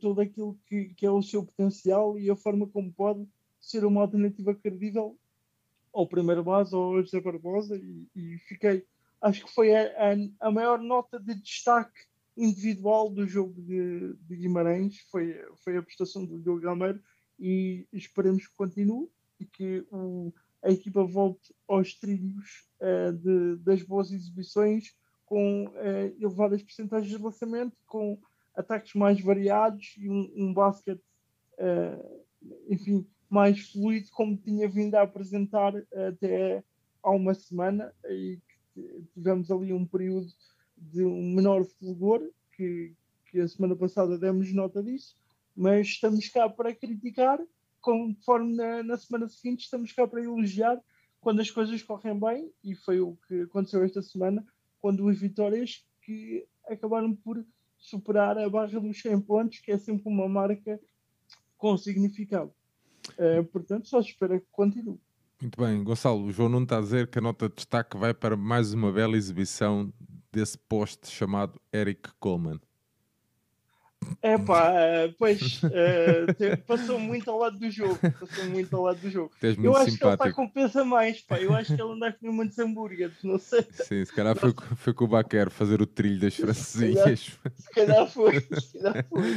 [0.00, 3.26] todo aquilo que, que, é o seu potencial e a forma como pode
[3.60, 5.18] ser uma alternativa credível
[5.92, 8.86] ao primeiro base ou ao José Barbosa e, e fiquei
[9.24, 11.98] acho que foi a, a, a maior nota de destaque
[12.36, 15.00] individual do jogo de, de, Guimarães.
[15.10, 15.34] Foi,
[15.64, 17.00] foi a prestação do Diogo Gameiro
[17.38, 19.08] e esperemos que continue
[19.40, 20.32] e que o,
[20.62, 27.22] a equipa volte aos trilhos uh, de, das boas exibições com uh, elevadas percentagens de
[27.22, 28.20] lançamento, com
[28.54, 31.02] ataques mais variados e um, um basquete,
[31.58, 32.24] uh,
[32.68, 35.72] enfim, mais fluido, como tinha vindo a apresentar
[36.08, 36.62] até
[37.02, 38.38] há uma semana e
[39.14, 40.26] tivemos ali um período
[40.76, 42.92] de um menor fulgor, que,
[43.30, 45.14] que a semana passada demos nota disso,
[45.56, 47.40] mas estamos cá para criticar,
[47.80, 50.80] conforme na, na semana seguinte estamos cá para elogiar
[51.20, 54.44] quando as coisas correm bem, e foi o que aconteceu esta semana,
[54.80, 57.44] quando as vitórias que acabaram por
[57.78, 60.78] superar a barra dos 100 pontos, que é sempre uma marca
[61.56, 62.52] com significado.
[63.12, 65.00] Uh, portanto, só espero que continue.
[65.40, 68.14] Muito bem, Gonçalo, o João não está a dizer que a nota de destaque vai
[68.14, 69.92] para mais uma bela exibição
[70.32, 72.60] desse poste chamado Eric Coleman.
[74.20, 77.98] É pá, eh, pois uh, passou muito ao lado do jogo.
[78.20, 79.30] Passou muito ao lado do jogo.
[79.42, 79.98] Eu acho simpático.
[79.98, 81.40] que ele está com pensa mais, pá.
[81.40, 83.66] Eu acho que ele anda a comer muitos hambúrgueres, não sei.
[83.70, 87.38] Sim, se calhar foi, foi com o Baquer fazer o trilho das francesinhas.
[87.56, 89.34] Se calhar foi, se calhar foi.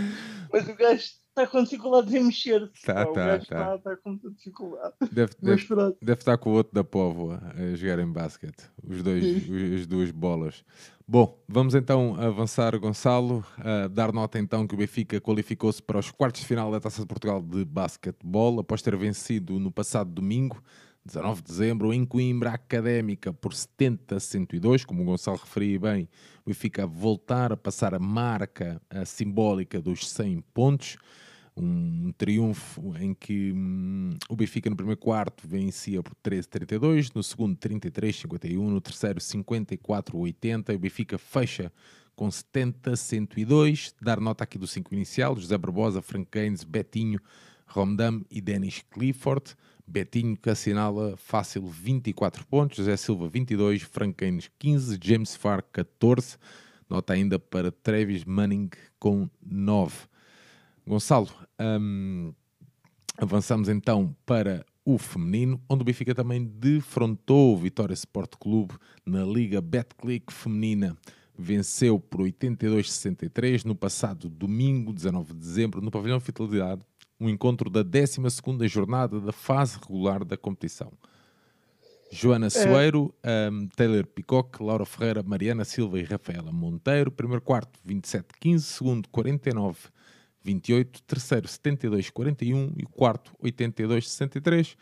[0.51, 1.05] Mas o gajo
[1.37, 2.71] está com dificuldade em mexer.
[2.83, 3.37] Tá, tá, tá.
[3.37, 4.93] Está, está com dificuldade.
[5.11, 5.65] Deve, deve,
[6.01, 8.63] deve, estar com o outro da Póvoa a jogar em basquete.
[8.83, 10.63] Os dois, os, as duas bolas.
[11.07, 13.45] Bom, vamos então avançar, Gonçalo.
[13.59, 17.01] Uh, dar nota então que o Benfica qualificou-se para os quartos de final da Taça
[17.01, 20.61] de Portugal de basquetebol após ter vencido no passado domingo
[21.05, 26.09] 19 de dezembro, em Coimbra Académica, por 70 a 102, como o Gonçalo referia bem,
[26.45, 30.97] o Benfica voltar a passar a marca a simbólica dos 100 pontos
[31.57, 37.57] um triunfo em que hum, o Benfica no primeiro quarto vencia por 13-32, no segundo
[37.57, 41.71] 33-51, no terceiro 54-80 o Benfica fecha
[42.15, 43.93] com 70-102.
[44.01, 47.19] Dar nota aqui do 5 inicial, José Barbosa, Frank Gaines, Betinho,
[47.65, 49.55] Romdam e Dennis Clifford.
[49.85, 56.37] Betinho que assinala fácil 24 pontos, José Silva 22, Frank Gaines 15, James Farr 14.
[56.89, 59.95] Nota ainda para Travis Manning com 9.
[60.85, 62.33] Gonçalo, um,
[63.17, 69.23] avançamos então para o feminino, onde o Benfica também defrontou o Vitória Sport Clube na
[69.25, 70.95] Liga Betclic Feminina.
[71.37, 76.81] Venceu por 82-63 no passado domingo, 19 de dezembro, no Pavilhão Fidelidade,
[77.19, 78.21] um encontro da 12
[78.67, 80.91] jornada da fase regular da competição.
[82.09, 82.49] Joana é.
[82.49, 83.13] Soeiro,
[83.51, 87.11] um, Taylor Picoque, Laura Ferreira, Mariana Silva e Rafaela Monteiro.
[87.11, 88.59] Primeiro quarto, 27-15.
[88.59, 89.77] Segundo, 49
[90.43, 94.77] 28, terceiro 72, 41 e quarto 82, 63.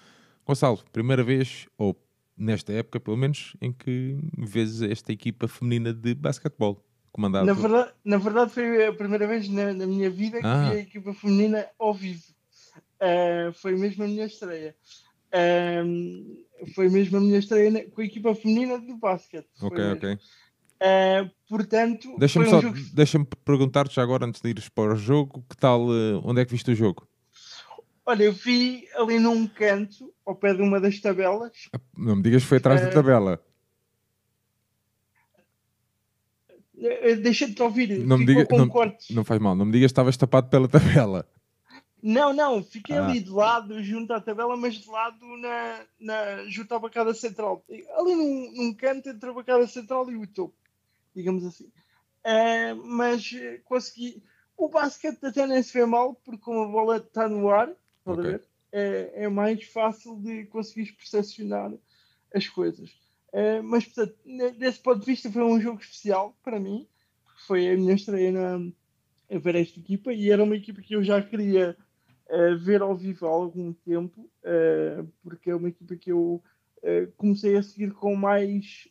[0.46, 2.00] Gonçalo, primeira vez, ou
[2.38, 7.46] nesta época pelo menos, em que vês esta equipa feminina de basquetebol comandada.
[7.46, 10.70] Na verdade, na verdade foi a primeira vez na, na minha vida que ah.
[10.70, 12.24] vi a equipa feminina ao vivo.
[12.96, 14.76] Uh, foi mesmo a minha estreia.
[15.34, 19.48] Uh, foi mesmo a minha estreia com a equipa feminina de basquete.
[19.62, 20.20] Ok, ok.
[20.76, 22.78] Uh, portanto, deixa-me um jogo...
[22.94, 26.52] deixa perguntar-te agora, antes de ires para o jogo, que tal, uh, onde é que
[26.52, 27.08] viste o jogo?
[28.06, 31.70] Olha, eu vi ali num canto, ao pé de uma das tabelas.
[31.74, 32.86] Ah, não me digas que foi atrás uh...
[32.86, 33.42] da tabela.
[37.24, 38.70] Deixa-te ouvir, não me diga, não,
[39.12, 41.28] não, faz mal, não me digas que estavas tapado pela tabela.
[42.04, 43.08] Não, não, fiquei ah.
[43.08, 47.66] ali de lado, junto à tabela, mas de lado na, na, junto à bancada central.
[47.98, 50.54] Ali num, num canto entre a bancada central e o topo
[51.16, 51.72] digamos assim.
[52.26, 53.32] Uh, mas
[53.64, 54.24] consegui.
[54.58, 57.70] O basquete até nem se vê mal, porque como a bola está no ar,
[58.06, 58.24] okay.
[58.24, 61.74] ver, é, é, mais fácil de conseguir percepcionar
[62.34, 62.90] as coisas.
[63.34, 64.18] Uh, mas, portanto,
[64.58, 66.88] desse ponto de vista, foi um jogo especial para mim.
[67.46, 68.72] foi a minha estreia na,
[69.30, 71.78] a ver esta equipa e era uma equipa que eu já queria
[72.30, 74.30] uh, ver ao vivo há algum tempo,
[75.22, 76.42] porque é uma equipa que eu
[77.18, 78.88] comecei a seguir com mais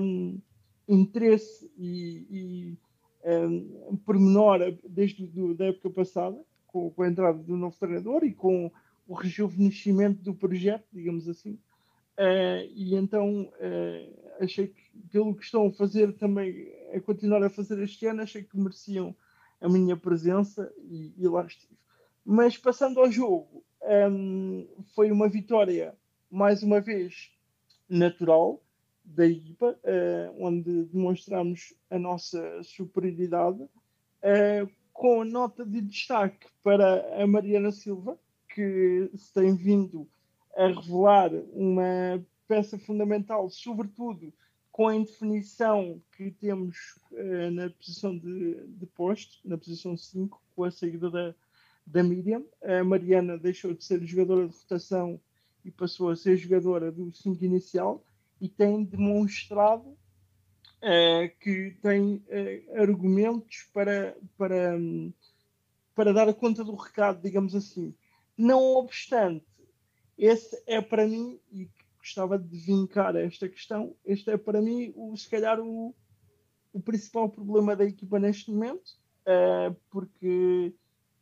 [0.00, 0.40] um,
[0.88, 2.78] interesse e, e
[3.24, 8.32] um, pormenor desde do, da época passada, com, com, a entrada do novo treinador e
[8.32, 8.70] com
[9.06, 11.58] o rejuvenescimento do projeto, digamos assim.
[12.74, 13.50] e então
[14.40, 18.42] achei que, pelo que estão a fazer também, a continuar a fazer este ano, achei
[18.42, 19.14] que mereciam
[19.60, 21.74] a minha presença e, e lá estive.
[22.24, 23.64] Mas passando ao jogo,
[24.10, 25.94] um, foi uma vitória,
[26.30, 27.30] mais uma vez,
[27.88, 28.63] natural
[29.04, 37.26] da equipa, uh, onde demonstramos a nossa superioridade, uh, com nota de destaque para a
[37.26, 40.08] Mariana Silva, que se tem vindo
[40.56, 44.32] a revelar uma peça fundamental, sobretudo
[44.72, 50.64] com a indefinição que temos uh, na posição de, de posto, na posição 5, com
[50.64, 51.34] a saída da,
[51.86, 52.42] da Miriam.
[52.62, 55.20] A Mariana deixou de ser jogadora de rotação
[55.64, 58.02] e passou a ser jogadora do 5 inicial
[58.44, 64.78] e tem demonstrado uh, que tem uh, argumentos para, para,
[65.94, 67.94] para dar conta do recado, digamos assim.
[68.36, 69.46] Não obstante,
[70.18, 73.96] esse é para mim, e gostava de vincar esta questão.
[74.04, 75.94] Este é para mim, o, se calhar, o,
[76.70, 78.90] o principal problema da equipa neste momento,
[79.22, 80.74] uh, porque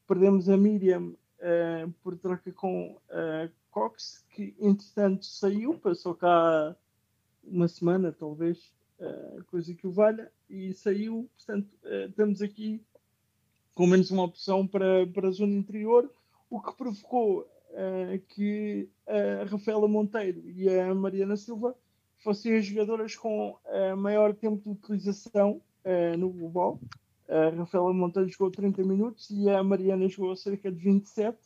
[0.08, 1.14] perdemos a Miriam
[2.04, 6.76] por troca com a Cox, que entretanto saiu, passou cá
[7.44, 11.28] uma semana, talvez, uh, coisa que o valha, e saiu.
[11.37, 11.68] Portanto,
[12.09, 12.81] estamos aqui
[13.74, 16.11] com menos uma opção para, para a zona interior,
[16.50, 21.74] o que provocou uh, que a Rafaela Monteiro e a Mariana Silva
[22.18, 26.78] fossem as jogadoras com uh, maior tempo de utilização uh, no global.
[27.28, 31.38] A Rafaela Monteiro jogou 30 minutos e a Mariana jogou cerca de 27.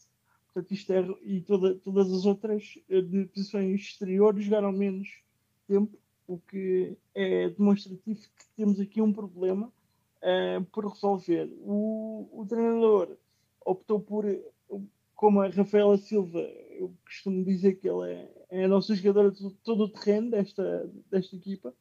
[0.46, 5.20] Portanto, isto é, e toda, todas as outras de posições exteriores jogaram menos
[5.66, 9.72] tempo, o que é demonstrativo que temos aqui um problema
[10.22, 11.50] uh, por resolver.
[11.60, 13.16] O, o treinador
[13.64, 14.24] optou por
[15.16, 16.40] como a Rafaela Silva,
[16.78, 20.92] eu costumo dizer que ela é, é a nossa jogadora de todo o terreno desta,
[21.10, 21.74] desta equipa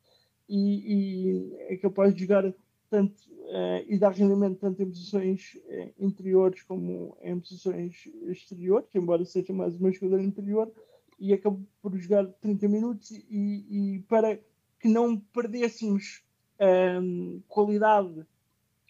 [0.47, 2.51] e, e é capaz de jogar
[2.89, 9.25] tanto uh, e dar rendimento tanto em posições uh, interiores como em posições exteriores, embora
[9.25, 10.71] seja mais uma jogadora interior,
[11.19, 14.37] e acabou por jogar 30 minutos e, e para
[14.79, 16.23] que não perdêssemos
[17.01, 18.25] um, qualidade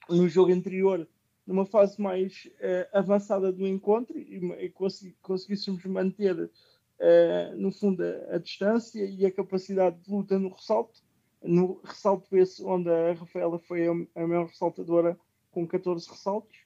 [0.09, 1.07] no jogo anterior
[1.45, 4.73] numa fase mais uh, avançada do encontro e, e
[5.21, 11.03] conseguíssemos manter, uh, no fundo, a, a, distância e a capacidade de luta no ressalto.
[11.43, 15.17] No ressalto esse onde a Rafaela foi a, a maior ressaltadora
[15.51, 16.57] com 14 ressaltos.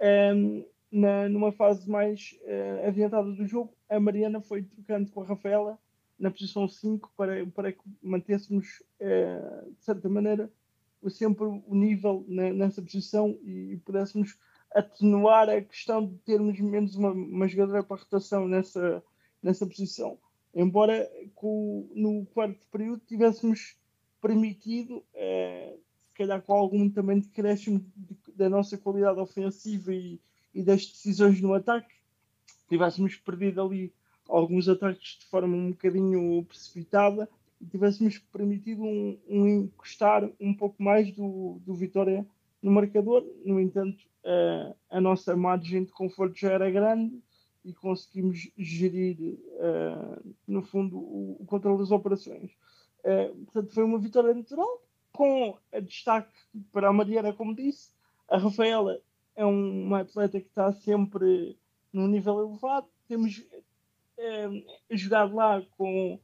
[0.00, 5.26] Um, na, numa fase mais uh, adiantada do jogo, a Mariana foi trocando com a
[5.26, 5.78] Rafaela
[6.18, 10.48] na posição 5 para, para que mantêssemos, de certa maneira,
[11.10, 14.38] sempre o nível nessa posição e pudéssemos
[14.74, 19.02] atenuar a questão de termos menos uma, uma jogadora para rotação nessa,
[19.42, 20.18] nessa posição.
[20.54, 23.76] Embora com, no quarto período tivéssemos
[24.20, 25.76] permitido, eh,
[26.08, 30.20] se calhar com algum também decréscimo de, da nossa qualidade ofensiva e,
[30.54, 31.92] e das decisões no ataque,
[32.68, 33.92] tivéssemos perdido ali
[34.28, 37.28] alguns ataques de forma um bocadinho precipitada
[37.60, 42.26] e tivéssemos permitido um, um, encostar um pouco mais do, do Vitória
[42.62, 43.24] no marcador.
[43.44, 44.04] No entanto,
[44.90, 47.20] a nossa margem de conforto já era grande
[47.64, 52.50] e conseguimos gerir, uh, no fundo, o, o, controle das operações.
[53.00, 56.34] Uh, portanto, foi uma vitória natural, com a destaque
[56.72, 57.90] para a Mariana, como disse.
[58.28, 59.00] A Rafaela
[59.36, 61.56] é um, uma atleta que está sempre
[61.92, 62.86] num nível elevado.
[63.08, 63.42] Temos
[64.90, 66.18] jogado lá com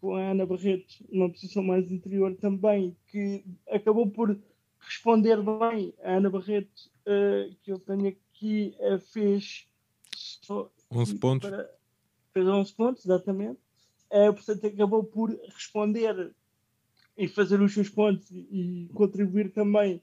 [0.00, 4.38] com a Ana Barreto numa posição mais interior também, que acabou por
[4.78, 8.74] responder bem a Ana Barreto, uh, que eu tenho aqui,
[9.12, 9.66] fez
[10.90, 11.50] 11 pontos.
[11.50, 11.70] Para,
[12.32, 13.60] fez 11 pontos, exatamente.
[14.08, 16.32] Portanto, acabou por responder
[17.16, 20.00] e fazer os seus pontos e, e contribuir também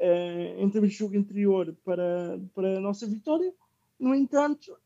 [0.00, 3.52] em termos de jogo interior para, para a nossa vitória.
[3.98, 4.76] No entanto,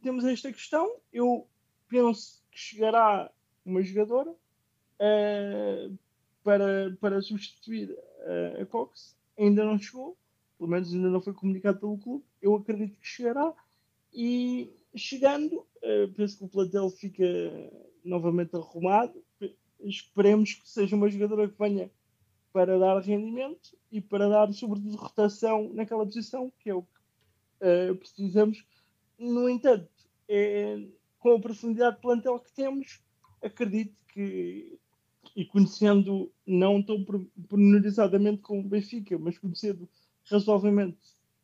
[0.00, 0.96] temos esta questão.
[1.12, 1.46] Eu
[1.88, 3.30] penso que chegará
[3.64, 5.98] uma jogadora uh,
[6.42, 9.16] para, para substituir uh, a Cox.
[9.38, 10.16] Ainda não chegou,
[10.58, 12.24] pelo menos ainda não foi comunicado pelo clube.
[12.40, 13.52] Eu acredito que chegará.
[14.12, 17.24] E chegando, uh, penso que o plantel fica
[18.04, 19.22] novamente arrumado.
[19.80, 21.90] Esperemos que seja uma jogadora que venha
[22.52, 27.96] para dar rendimento e para dar, sobretudo, rotação naquela posição, que é o que uh,
[27.96, 28.64] precisamos.
[29.18, 29.88] No entanto,
[30.28, 30.86] é,
[31.18, 33.00] com a profundidade de plantel que temos,
[33.42, 34.78] acredito que,
[35.34, 37.04] e conhecendo não tão
[37.48, 39.88] pormenorizadamente como o Benfica, mas conhecendo
[40.30, 40.98] razoavelmente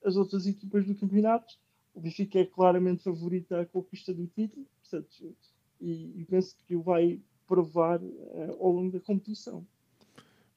[0.05, 1.59] as outras equipas do campeonato,
[1.94, 5.36] o Benfica é claramente favorito à conquista do título, portanto,
[5.80, 9.66] e, e penso que o vai provar uh, ao longo da competição.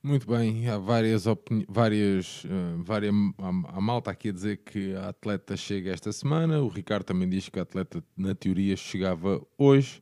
[0.03, 1.25] Muito bem, há várias
[1.67, 6.61] várias, uh, várias a, a malta aqui a dizer que a atleta chega esta semana,
[6.61, 10.01] o Ricardo também diz que a atleta na teoria chegava hoje.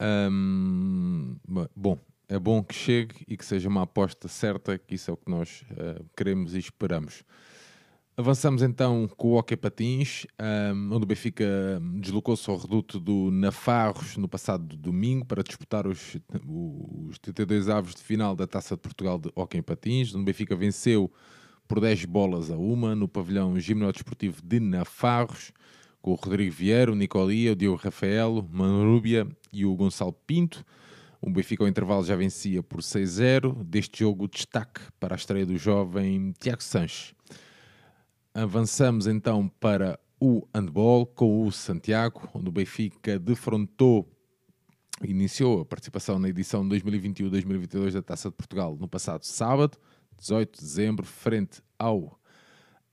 [0.00, 1.36] Um,
[1.74, 1.98] bom,
[2.28, 5.30] é bom que chegue e que seja uma aposta certa, que isso é o que
[5.30, 7.24] nós uh, queremos e esperamos.
[8.16, 10.26] Avançamos então com o Hockey Patins,
[10.90, 17.18] onde o Benfica deslocou-se ao reduto do Nafarros no passado domingo para disputar os, os
[17.18, 21.10] 32 avos de final da Taça de Portugal de Hockey Patins, onde o Benfica venceu
[21.66, 25.52] por 10 bolas a uma no pavilhão gimnodesportivo de Nafarros,
[26.02, 30.64] com o Rodrigo Vieira, o Nicolia, o Diogo Rafael, o Manrúbia e o Gonçalo Pinto.
[31.22, 33.62] O Benfica ao intervalo já vencia por 6-0.
[33.62, 37.14] Deste jogo, destaque para a estreia do jovem Tiago Sanches
[38.32, 44.08] Avançamos então para o handball com o Santiago, onde o Benfica defrontou,
[45.02, 49.76] iniciou a participação na edição 2021-2022 da Taça de Portugal no passado sábado,
[50.16, 52.20] 18 de dezembro, frente ao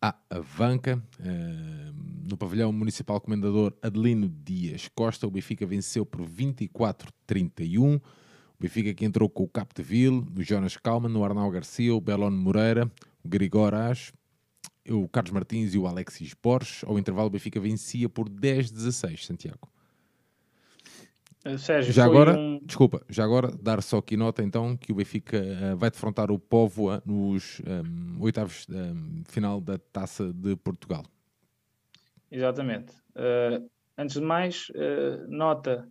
[0.01, 1.91] a Avanca, eh,
[2.27, 7.97] no pavilhão municipal comendador Adelino Dias Costa, o Benfica venceu por 24-31.
[7.97, 8.01] O
[8.59, 12.91] Benfica que entrou com o Capdeville, o Jonas Kalman, o Arnau Garcia, o Belon Moreira,
[13.23, 14.13] o Grigor Ash,
[14.89, 16.83] o Carlos Martins e o Alexis Borges.
[16.85, 19.69] Ao intervalo, o Benfica vencia por 10-16, Santiago.
[21.45, 22.59] Eh, Sérgio, já agora, um...
[22.63, 26.37] desculpa, já agora dar só aqui nota então que o Benfica uh, vai defrontar o
[26.37, 31.03] Póvoa nos um, oitavos um, final da Taça de Portugal.
[32.29, 32.91] Exatamente.
[33.15, 35.87] Uh, antes de mais, uh, nota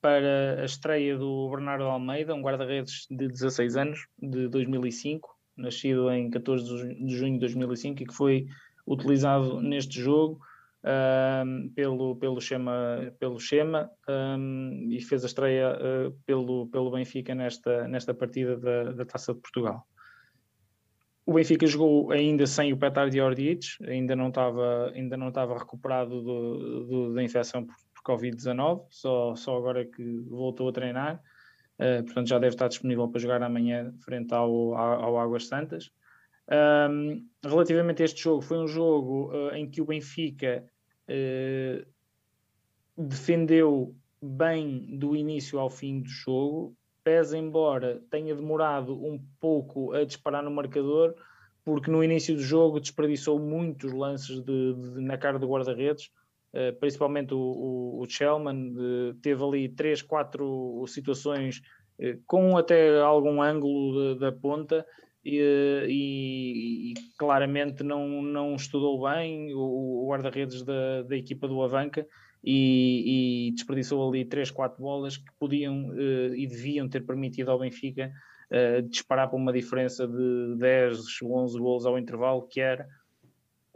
[0.00, 6.30] para a estreia do Bernardo Almeida, um guarda-redes de 16 anos, de 2005, nascido em
[6.30, 8.46] 14 de junho de 2005 e que foi
[8.86, 10.40] utilizado neste jogo
[10.84, 17.34] um, pelo, pelo Schema, pelo Schema um, e fez a estreia uh, pelo, pelo Benfica
[17.34, 19.86] nesta, nesta partida da, da Taça de Portugal.
[21.26, 25.58] O Benfica jogou ainda sem o Petar de Ordic, ainda não estava, ainda não estava
[25.58, 31.22] recuperado do, do, da infecção por, por Covid-19, só, só agora que voltou a treinar.
[31.78, 35.90] Uh, portanto, já deve estar disponível para jogar amanhã frente ao, ao, Águas Santas.
[36.50, 40.64] Um, relativamente a este jogo, foi um jogo uh, em que o Benfica
[41.08, 41.86] uh,
[42.96, 50.04] defendeu bem do início ao fim do jogo, pese embora tenha demorado um pouco a
[50.04, 51.14] disparar no marcador,
[51.64, 56.10] porque no início do jogo desperdiçou muitos lances de, de, na cara do guarda-redes,
[56.52, 58.72] eh, principalmente o, o, o Shellman,
[59.20, 61.60] teve ali três, quatro situações
[62.00, 64.86] uh, com até algum ângulo de, da ponta
[65.22, 65.36] e,
[65.86, 72.06] e, e, claramente não, não estudou bem o, o guarda-redes da, da equipa do Avanca
[72.42, 75.92] e, e, desperdiçou ali três, quatro bolas que podiam
[76.34, 78.10] e deviam ter permitido ao Benfica
[78.88, 82.86] disparar para uma diferença de 10, 11 gols ao intervalo, que era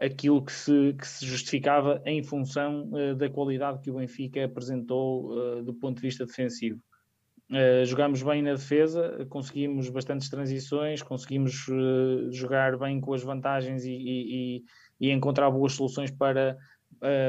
[0.03, 5.31] aquilo que se, que se justificava em função uh, da qualidade que o Benfica apresentou
[5.31, 6.83] uh, do ponto de vista defensivo.
[7.49, 11.67] Uh, jogámos bem na defesa, conseguimos bastantes transições, conseguimos
[12.31, 14.65] jogar bem com as vantagens e, e,
[15.01, 16.57] e encontrar boas soluções para,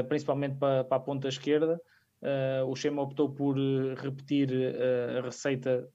[0.08, 1.78] principalmente para, para, a ponta esquerda.
[2.66, 3.56] o Chema optou por
[3.96, 4.48] repetir
[5.18, 5.86] a receita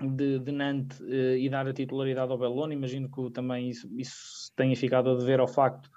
[0.00, 2.74] de, de Nantes uh, e dar a titularidade ao Bellone.
[2.74, 5.90] Imagino que também isso, isso tenha ficado a dever ao facto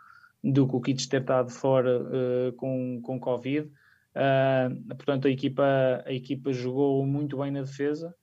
[0.43, 3.67] do Kukic ter estado fora uh, com, com Covid.
[4.15, 5.63] Uh, portanto, a equipa,
[6.05, 8.13] a equipa jogou muito bem na defesa.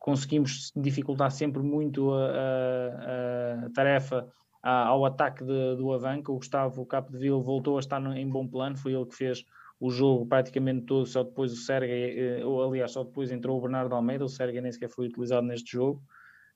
[0.00, 4.28] conseguimos dificultar sempre muito a, a, a tarefa
[4.62, 6.32] ao ataque de, do Avanca.
[6.32, 9.44] O Gustavo Capdeville voltou a estar no, em bom plano, foi ele que fez
[9.80, 13.60] o jogo praticamente todo, só depois o Sergei, eh, ou aliás, só depois entrou o
[13.60, 16.02] Bernardo Almeida, o Sergei nem sequer foi utilizado neste jogo.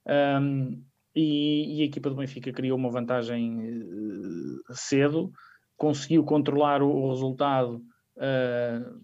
[0.06, 0.82] Um,
[1.14, 5.30] e, e, a equipa do Benfica criou uma vantagem uh, cedo,
[5.76, 7.82] conseguiu controlar o, o resultado
[8.16, 9.00] uh,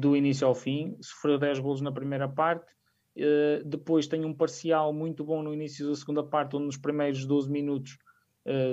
[0.00, 2.72] do início ao fim, sofreu 10 golos na primeira parte,
[3.18, 7.26] uh, depois tem um parcial muito bom no início da segunda parte, onde nos primeiros
[7.26, 7.98] 12 minutos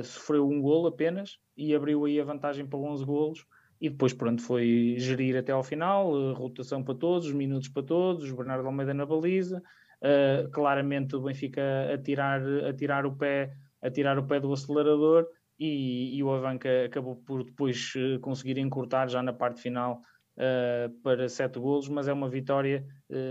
[0.06, 3.46] sofreu um golo apenas e abriu aí a vantagem para 11 golos
[3.80, 8.66] e depois, pronto, foi gerir até ao final, rotação para todos, minutos para todos, Bernardo
[8.66, 9.62] Almeida na baliza,
[10.02, 11.62] uh, claramente o Benfica
[11.94, 15.28] a tirar, a tirar o pé a tirar o pé do acelerador
[15.60, 20.02] e, e o Avanca acabou por depois uh, conseguir encurtar já na parte final
[20.38, 22.86] uh, para sete golos, mas é uma vitória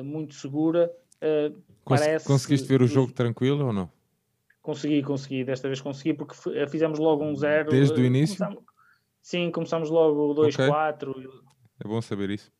[0.04, 0.88] muito segura.
[1.84, 2.26] Cons parece...
[2.26, 3.90] Conseguiste ver o jogo tranquilo ou não?
[4.62, 6.36] Consegui, consegui, desta vez consegui, porque
[6.68, 7.70] fizemos logo um zero.
[7.70, 8.38] Desde o início?
[8.38, 8.73] Começamos...
[9.24, 11.08] Sim, começamos logo 2-4.
[11.08, 11.26] Okay.
[11.82, 12.52] É bom saber isso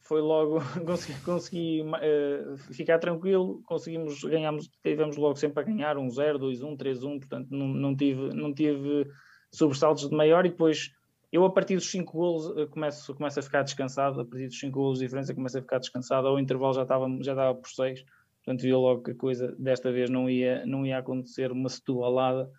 [0.00, 6.08] foi logo consegui, consegui uh, ficar tranquilo, conseguimos, ganhamos, tivemos logo sempre a ganhar um
[6.08, 9.06] 0, 2, 1, 3, 1, portanto não, não, tive, não tive
[9.52, 10.90] sobressaltos de maior e depois
[11.30, 14.58] eu a partir dos 5 golos uh, começo, começo a ficar descansado, a partir dos
[14.58, 17.68] 5 golos de diferença começo a ficar descansado, ao intervalo já estava, já estava por
[17.68, 18.02] 6,
[18.48, 22.50] portanto via logo que a coisa desta vez não ia, não ia acontecer uma setualada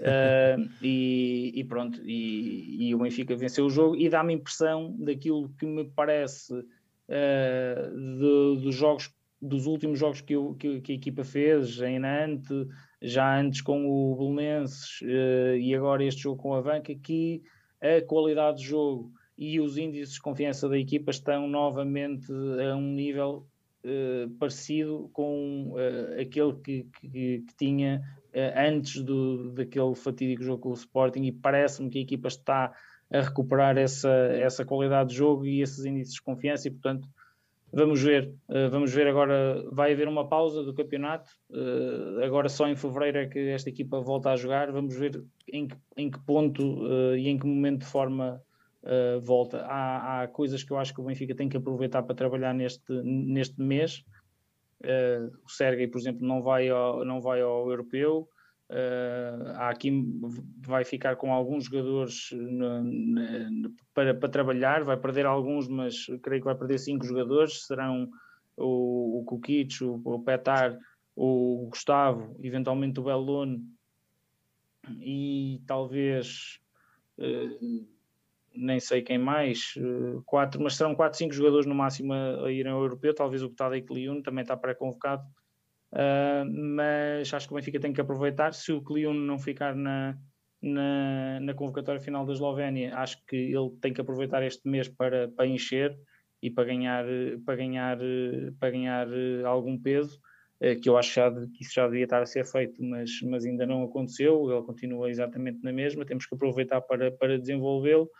[0.00, 5.50] uh, e, e, pronto, e, e o Benfica venceu o jogo e dá-me impressão daquilo
[5.58, 6.64] que me parece uh,
[7.90, 12.66] de, dos jogos dos últimos jogos que, eu, que, que, a equipa fez em Nantes,
[13.02, 17.42] já antes com o Belenenses uh, e agora este jogo com a Banca, que
[17.82, 22.94] a qualidade de jogo e os índices de confiança da equipa estão novamente a um
[22.94, 23.46] nível
[23.84, 28.02] uh, parecido com uh, aquele que, que, que tinha
[28.56, 32.72] antes do, daquele fatídico jogo com o Sporting e parece-me que a equipa está
[33.12, 37.08] a recuperar essa, essa qualidade de jogo e esses índices de confiança e portanto
[37.72, 38.34] vamos ver,
[38.72, 41.30] vamos ver agora vai haver uma pausa do campeonato.
[42.24, 45.22] Agora só em fevereiro é que esta equipa volta a jogar, vamos ver
[45.52, 48.42] em que, em que ponto e em que momento de forma
[49.22, 52.52] volta, há, há, coisas que eu acho que o Benfica tem que aproveitar para trabalhar
[52.54, 54.04] neste, neste mês.
[55.44, 58.28] O Sergei, por exemplo, não vai ao, não vai ao europeu.
[58.70, 59.92] Uh, há aqui
[60.66, 66.40] vai ficar com alguns jogadores no, no, para, para trabalhar, vai perder alguns, mas creio
[66.40, 68.10] que vai perder cinco jogadores, serão
[68.56, 70.78] o, o Kukic, o, o Petar,
[71.14, 73.62] o Gustavo, eventualmente o Bellone
[74.98, 76.58] e talvez
[77.18, 77.86] uh,
[78.54, 82.52] nem sei quem mais, uh, quatro, mas serão quatro, cinco jogadores no máximo a, a
[82.52, 85.24] irem ao europeu, talvez o Tadej Kliun também está pré-convocado
[85.94, 88.52] Uh, mas acho que o Benfica tem que aproveitar.
[88.52, 90.18] Se o Kliun não ficar na,
[90.60, 95.28] na, na, convocatória final da Eslovénia, acho que ele tem que aproveitar este mês para,
[95.28, 95.96] para encher
[96.42, 97.04] e para ganhar,
[97.46, 97.98] para ganhar,
[98.58, 99.06] para ganhar
[99.46, 100.20] algum peso,
[100.82, 103.64] que eu acho já que isso já devia estar a ser feito, mas, mas ainda
[103.64, 104.50] não aconteceu.
[104.50, 106.04] Ele continua exatamente na mesma.
[106.04, 108.10] Temos que aproveitar para, para desenvolvê-lo.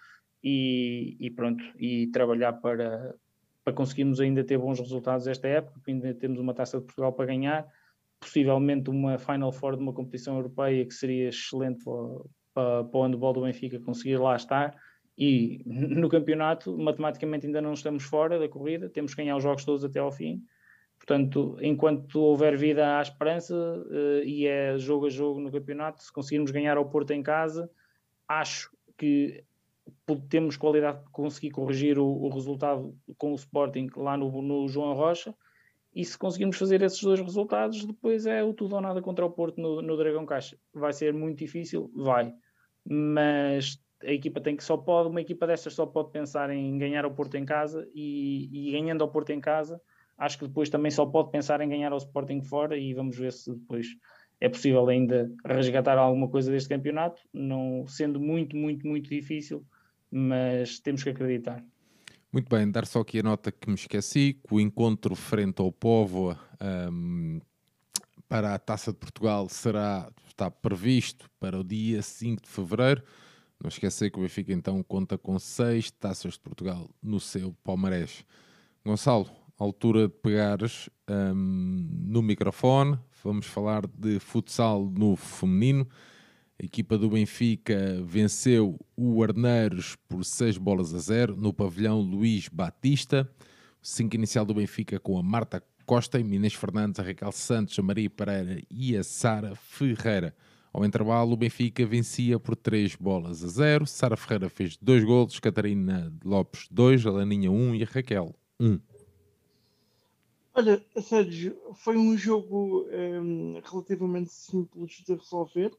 [0.46, 3.14] E, e, pronto, e trabalhar para,
[3.64, 7.24] para conseguirmos ainda ter bons resultados esta época, ainda temos uma taça de Portugal para
[7.24, 7.66] ganhar,
[8.20, 11.94] possivelmente uma Final Four de uma competição europeia que seria excelente para,
[12.52, 14.76] para, para o handball do Benfica conseguir lá estar.
[15.16, 19.64] E no campeonato, matematicamente, ainda não estamos fora da corrida, temos que ganhar os jogos
[19.64, 20.44] todos até ao fim.
[20.98, 26.02] Portanto, enquanto houver vida, há esperança uh, e é jogo a jogo no campeonato.
[26.02, 27.70] Se conseguirmos ganhar ao Porto em casa,
[28.28, 29.42] acho que
[30.28, 34.94] temos qualidade de conseguir corrigir o, o, resultado com o Sporting lá no, no, João
[34.94, 35.34] Rocha.
[35.94, 39.30] E se conseguirmos fazer esses dois resultados, depois é o tudo ou nada contra o
[39.30, 40.58] Porto no, no Dragão Caixa.
[40.72, 41.90] Vai ser muito difícil?
[41.94, 42.34] Vai.
[42.84, 47.04] Mas a equipa tem que só pode, uma equipa destas só pode pensar em ganhar
[47.04, 49.80] ao Porto em casa e, e ganhando ao Porto em casa,
[50.18, 53.32] acho que depois também só pode pensar em ganhar ao Sporting fora e vamos ver
[53.32, 53.86] se depois
[54.40, 59.64] é possível ainda resgatar alguma coisa deste campeonato, não sendo muito, muito, muito difícil,
[60.16, 61.60] mas temos que acreditar.
[62.32, 65.72] Muito bem, dar só aqui a nota que me esqueci, que o encontro frente ao
[65.72, 66.38] Póvoa
[66.90, 67.40] um,
[68.28, 73.02] para a Taça de Portugal será, está previsto para o dia 5 de Fevereiro.
[73.60, 78.24] Não esquecer que o Benfica então conta com seis Taças de Portugal no seu palmarés.
[78.84, 85.88] Gonçalo, altura de pegares um, no microfone, vamos falar de futsal no feminino.
[86.60, 92.48] A equipa do Benfica venceu o Arneiros por 6 bolas a 0 no pavilhão Luís
[92.48, 93.28] Batista.
[93.82, 97.76] O 5 inicial do Benfica com a Marta Costa, a Inês Fernandes, a Raquel Santos,
[97.76, 100.34] a Maria Pereira e a Sara Ferreira.
[100.72, 103.86] Ao intervalo, o Benfica vencia por 3 bolas a 0.
[103.86, 108.32] Sara Ferreira fez 2 golos, Catarina Lopes 2, a Laninha 1 um, e a Raquel
[108.60, 108.66] 1.
[108.66, 108.80] Um.
[110.54, 115.72] Olha, Sérgio, foi um jogo um, relativamente simples de resolver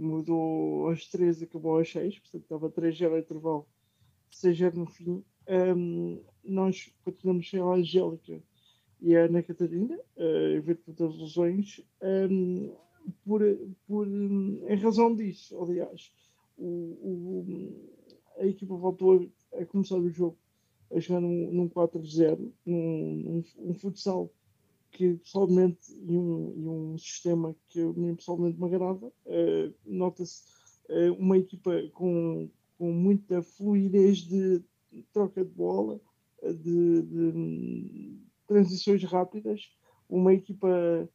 [0.00, 3.66] mudou aos 3 acabou aos 6, portanto estava 3-0 intervalo,
[4.32, 5.22] 6-0 no fim.
[5.48, 8.42] Um, nós continuamos sem a Angélica
[9.00, 11.80] e a Ana Catarina, uh, em virtude das lesões,
[12.30, 12.74] um,
[13.24, 13.42] por,
[13.86, 16.12] por, em razão disso, aliás,
[16.56, 17.90] o, o,
[18.38, 20.38] a equipa voltou a, começar o jogo
[20.92, 24.32] a jogar num, num 4-0, num, num, um futsal
[24.90, 30.42] que pessoalmente, e um, e um sistema que mim pessoalmente me agrada, uh, nota-se
[30.88, 34.62] uh, uma equipa com, com muita fluidez de
[35.12, 36.00] troca de bola,
[36.42, 39.70] de, de transições rápidas,
[40.08, 41.08] uma equipa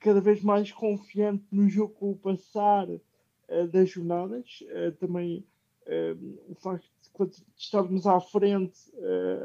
[0.00, 4.60] cada vez mais confiante no jogo com o passar uh, das jornadas.
[4.62, 5.44] Uh, também
[5.86, 8.78] uh, o facto de quando estarmos à frente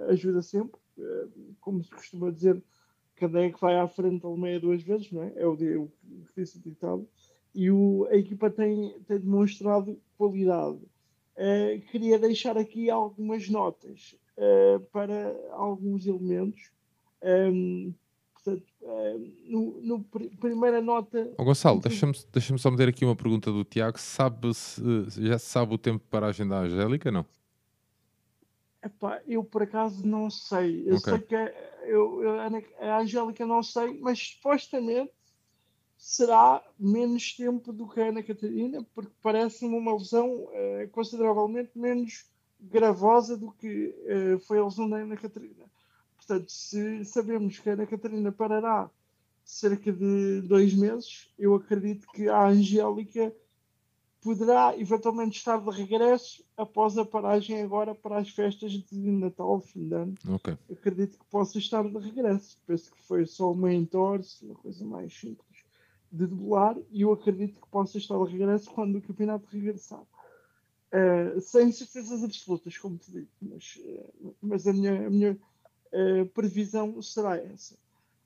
[0.09, 0.79] ajuda sempre.
[1.59, 2.61] como se costuma dizer,
[3.15, 5.33] cada é que vai à frente ao meia duas vezes, não é?
[5.35, 7.07] É o, o que disse o ditado.
[7.53, 10.79] E o, a equipa tem, tem demonstrado qualidade.
[11.91, 14.15] queria deixar aqui algumas notas
[14.91, 16.71] para alguns elementos.
[17.23, 17.93] Um,
[18.43, 21.33] Portanto, uh, no, no pr primeira nota.
[21.37, 23.97] Oh, Gonçalo, deixa-me deixa só meter aqui uma pergunta do Tiago.
[23.97, 27.09] Sabe se, já se sabe o tempo para a agenda Angélica?
[27.09, 27.25] Não?
[28.83, 30.83] Epá, eu por acaso não sei.
[30.85, 31.13] Eu okay.
[31.13, 31.45] sei que a,
[31.85, 32.21] eu,
[32.79, 35.13] a Angélica não sei, mas supostamente
[35.97, 42.25] será menos tempo do que a Ana Catarina, porque parece-me uma lesão uh, consideravelmente menos
[42.59, 45.63] gravosa do que uh, foi a lesão da Ana Catarina.
[46.17, 48.89] Portanto, se sabemos que a Ana Catarina parará
[49.45, 53.33] cerca de dois meses, eu acredito que a Angélica
[54.23, 59.87] poderá eventualmente estar de regresso após a paragem agora para as festas de Natal, fim
[59.87, 60.15] de ano.
[60.35, 60.57] Okay.
[60.71, 62.57] Acredito que possa estar de regresso.
[62.65, 65.63] Penso que foi só uma entorse, uma coisa mais simples
[66.11, 70.03] de debelar, e eu acredito que possa estar de regresso quando o campeonato regressar.
[70.93, 75.39] Uh, sem certezas absolutas, como te digo, mas, uh, mas a minha, a minha
[75.91, 77.75] a previsão será essa.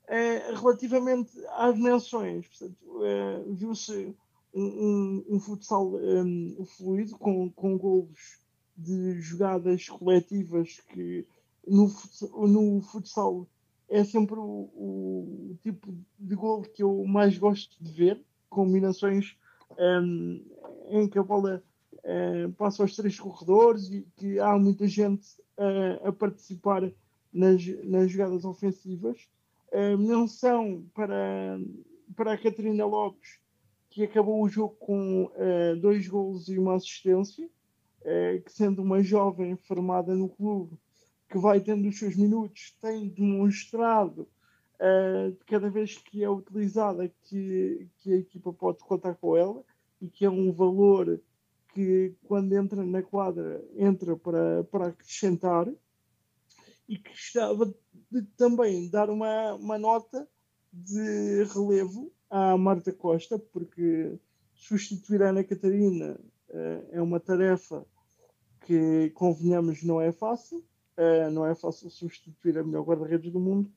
[0.04, 4.16] Uh, relativamente às dimensões, uh, viu-se
[4.60, 8.40] um, um, futsal um, fluido com, com golos
[8.76, 11.26] de jogadas coletivas que
[11.68, 11.92] no,
[12.48, 13.48] no futsal
[13.90, 19.38] é sempre o, o, tipo de gol que eu mais gosto de ver, combinações
[19.78, 20.44] um,
[20.90, 25.28] em que a bola uh, passa aos três corredores e que há muita gente
[25.58, 26.92] uh, a participar
[27.32, 29.28] nas, nas jogadas ofensivas.
[29.72, 31.60] Uh, menção para,
[32.16, 33.40] para a Catarina Lopes,
[33.98, 37.50] que acabou o jogo com uh, dois gols e uma assistência,
[38.02, 40.78] uh, que sendo uma jovem formada no clube,
[41.28, 44.30] que vai tendo os seus minutos, tem demonstrado
[44.76, 49.64] uh, cada vez que é utilizada que, que a equipa pode contar com ela
[50.00, 51.20] e que é um valor
[51.74, 55.68] que quando entra na quadra entra para, para acrescentar
[56.88, 57.74] e que gostava
[58.12, 60.30] de também dar uma, uma nota
[60.72, 64.18] de relevo à Marta Costa, porque
[64.54, 66.20] substituir a Ana Catarina
[66.50, 67.86] uh, é uma tarefa
[68.62, 70.64] que, convenhamos, não é fácil.
[70.98, 73.72] Uh, não é fácil substituir a melhor guarda-redes do mundo.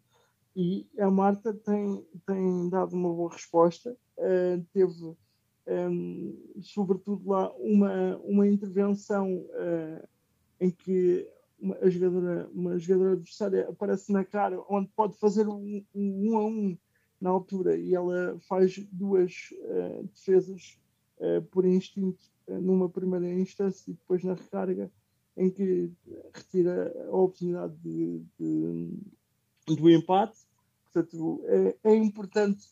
[0.57, 3.97] E a Marta tem, tem dado uma boa resposta.
[4.17, 5.17] Uh, teve, um,
[5.67, 9.47] ehm, sobretudo lá, uma, uma intervenção
[10.59, 11.29] em que
[11.61, 16.45] uma, jogadora, uma jogadora adversária aparece na cara, onde pode fazer um, um, um a
[16.45, 16.79] um
[17.21, 20.79] na altura e ela faz duas uh, defesas
[21.19, 24.91] uh, por instinto uh, numa primeira instância e depois na recarga
[25.37, 25.93] em que
[26.35, 28.89] retira a oportunidade de, de,
[29.67, 30.39] do empate.
[30.85, 32.67] Portanto, é, é, importante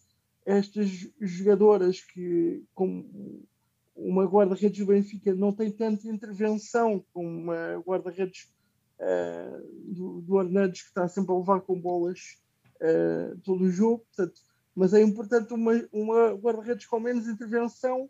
[0.44, 3.46] estas jogadoras que, como
[3.94, 8.52] uma guarda-redes do Benfica, não tem tanta intervenção como uma guarda-redes
[8.98, 12.38] uh, do, do Hernandes, que está sempre a levar com bolas
[12.80, 14.04] uh, todo o jogo.
[14.14, 14.40] Portanto,
[14.74, 18.08] mas é importante uma, uma guarda-redes com menos intervenção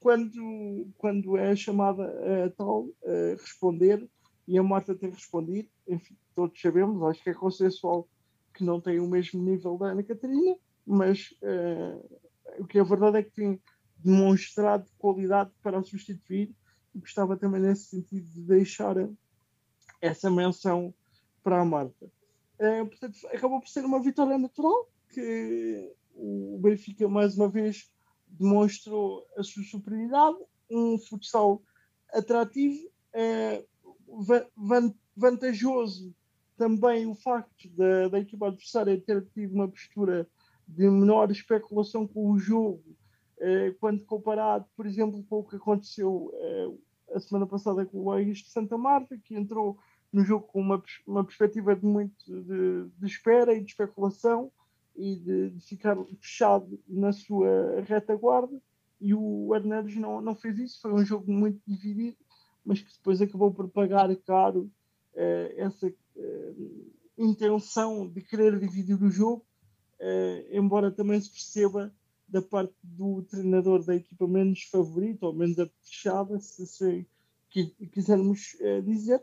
[0.00, 2.04] quando, quando é chamada
[2.44, 4.08] a tal uh, responder
[4.46, 5.68] e a Marta tem respondido.
[5.86, 8.08] Enfim, todos sabemos, acho que é consensual
[8.54, 12.18] que não tem o mesmo nível da Ana Catarina, mas uh,
[12.58, 13.60] o que é verdade é que tem
[13.98, 16.54] demonstrado qualidade para a substituir
[16.94, 18.96] e gostava também nesse sentido de deixar
[20.00, 20.94] essa menção
[21.42, 22.10] para a Marta.
[22.58, 27.90] É, portanto, acabou por ser uma vitória natural que o Benfica mais uma vez
[28.26, 30.36] demonstrou a sua superioridade,
[30.70, 31.62] um futsal
[32.12, 33.64] atrativo, é,
[35.16, 36.14] vantajoso
[36.56, 40.28] também o facto da, da equipa adversária ter tido uma postura
[40.66, 42.82] de menor especulação com o jogo,
[43.38, 48.12] é, quando comparado, por exemplo, com o que aconteceu é, a semana passada com o
[48.12, 49.78] Aguis de Santa Marta, que entrou
[50.12, 54.50] no jogo com uma, uma perspectiva de muito de, de espera e de especulação
[54.96, 58.60] e de, de, ficar fechado na sua retaguarda.
[59.00, 62.16] E o Hernandes não, não fez isso, foi um jogo muito dividido
[62.64, 64.70] mas que depois acabou por pagar caro
[65.14, 66.52] eh, essa eh,
[67.16, 69.46] intenção de querer dividir o jogo
[70.52, 71.92] embora também se perceba
[72.28, 77.06] da parte do treinador da equipa menos favorita ou menos apetechada, se, se
[77.92, 79.20] quisermos dizer,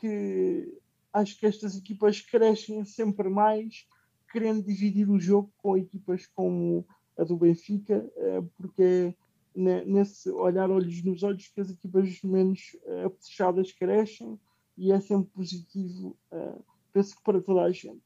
[0.00, 0.80] que
[1.12, 3.86] acho que estas equipas crescem sempre mais,
[4.32, 6.86] querendo dividir o jogo com equipas como
[7.18, 8.08] a do Benfica,
[8.56, 9.14] porque
[9.56, 14.38] é nesse olhar olhos nos olhos que as equipas menos apetrechadas crescem
[14.80, 18.00] e é sempre positivo, uh, penso que para toda a gente.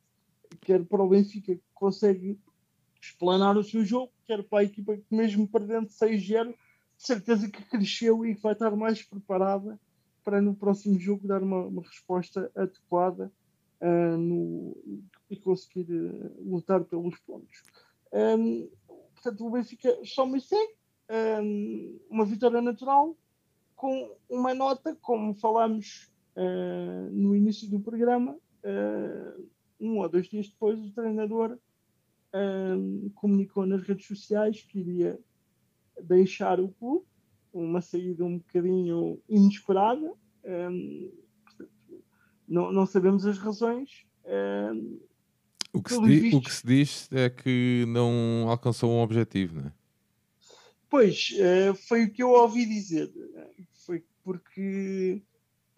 [0.61, 2.37] Quer para o Benfica que consegue
[3.01, 6.57] explanar o seu jogo, quer para a equipa que mesmo perdendo 6-0, de
[6.97, 9.79] certeza que cresceu e que vai estar mais preparada
[10.25, 13.31] para no próximo jogo dar uma, uma resposta adequada
[13.81, 14.77] uh, no,
[15.31, 17.63] e conseguir uh, lutar pelos pontos.
[18.13, 18.69] Um,
[19.15, 20.75] portanto, o Benfica só me segue
[21.43, 23.17] um, uma vitória natural
[23.77, 28.39] com uma nota, como falámos uh, no início do programa,
[29.79, 31.59] um ou dois dias depois, o treinador
[32.35, 35.21] um, comunicou nas redes sociais que iria
[36.03, 37.05] deixar o clube,
[37.55, 40.13] uma saída um bocadinho inesperada.
[40.45, 41.13] Um,
[42.47, 44.05] não, não, sabemos as razões.
[45.73, 49.73] o, que se o que se diz é que não alcançou um objetivo, não é?
[50.91, 53.11] Pois, uh, foi o que eu ouvi dizer.
[53.85, 55.23] Foi porque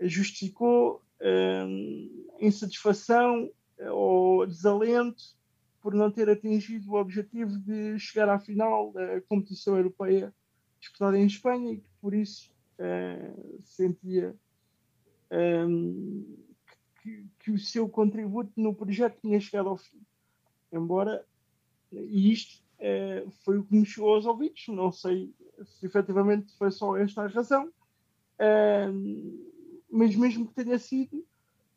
[0.01, 3.51] justificou uh, insatisfação
[3.81, 5.23] uh, ou desalento
[5.81, 10.35] por não ter atingido o objetivo de chegar à final da competição europeia
[10.81, 12.55] disputada em Espanha e que por isso
[13.63, 14.37] sentia
[15.31, 16.37] um,
[17.01, 20.01] que, que, o seu contributo no projeto tinha chegado ao fim.
[20.73, 21.25] Embora,
[21.93, 24.65] e isto é, foi o que me chegou aos ouvidos.
[24.69, 25.33] Não sei
[25.65, 27.73] se efetivamente foi só esta a razão,
[28.39, 28.87] é,
[29.91, 31.25] mas mesmo que tenha sido,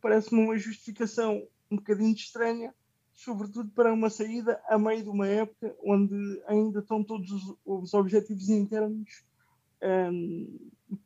[0.01, 2.73] parece-me uma justificação um bocadinho estranha,
[3.19, 7.93] sobretudo para uma saída a meio de uma época onde ainda estão todos os, os
[7.93, 9.25] objetivos internos
[9.81, 10.09] é,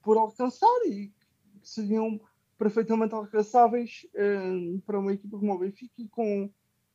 [0.04, 2.22] por alcançar e que seriam
[2.56, 4.06] perfeitamente alcançáveis
[4.86, 6.50] para uma equipa como o Benfica e com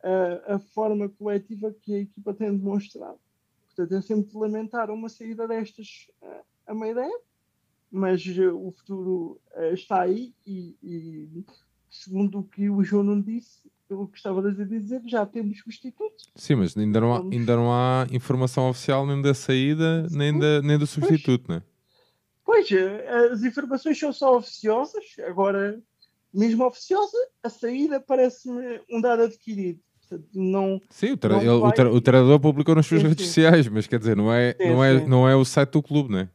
[0.04, 3.18] a, a, forma coletiva que a equipa tem demonstrado.
[3.66, 7.24] Portanto, é sempre lamentar uma saída destas uh, a meio da época,
[7.90, 11.44] mas uh, o futuro uh, está aí e, e,
[11.90, 16.30] segundo o que o João não disse, pelo que estava a dizer, já temos substitutos.
[16.36, 20.60] Sim, mas ainda não há, ainda não há informação oficial nem da saída, nem, da,
[20.62, 21.48] nem do substituto, pois.
[21.48, 21.62] não é?
[22.44, 22.68] Pois,
[23.32, 25.80] as informações são só oficiosas, agora,
[26.32, 29.80] mesmo oficiosa, a saída parece-me um dado adquirido
[30.34, 30.80] não.
[30.88, 31.70] Sim, o, tra não ele, vai...
[31.70, 33.28] o, tra o treinador publicou nas suas sim, redes sim.
[33.28, 36.10] sociais, mas quer dizer, não é, sim, não, é, não é o site do clube,
[36.10, 36.28] não é?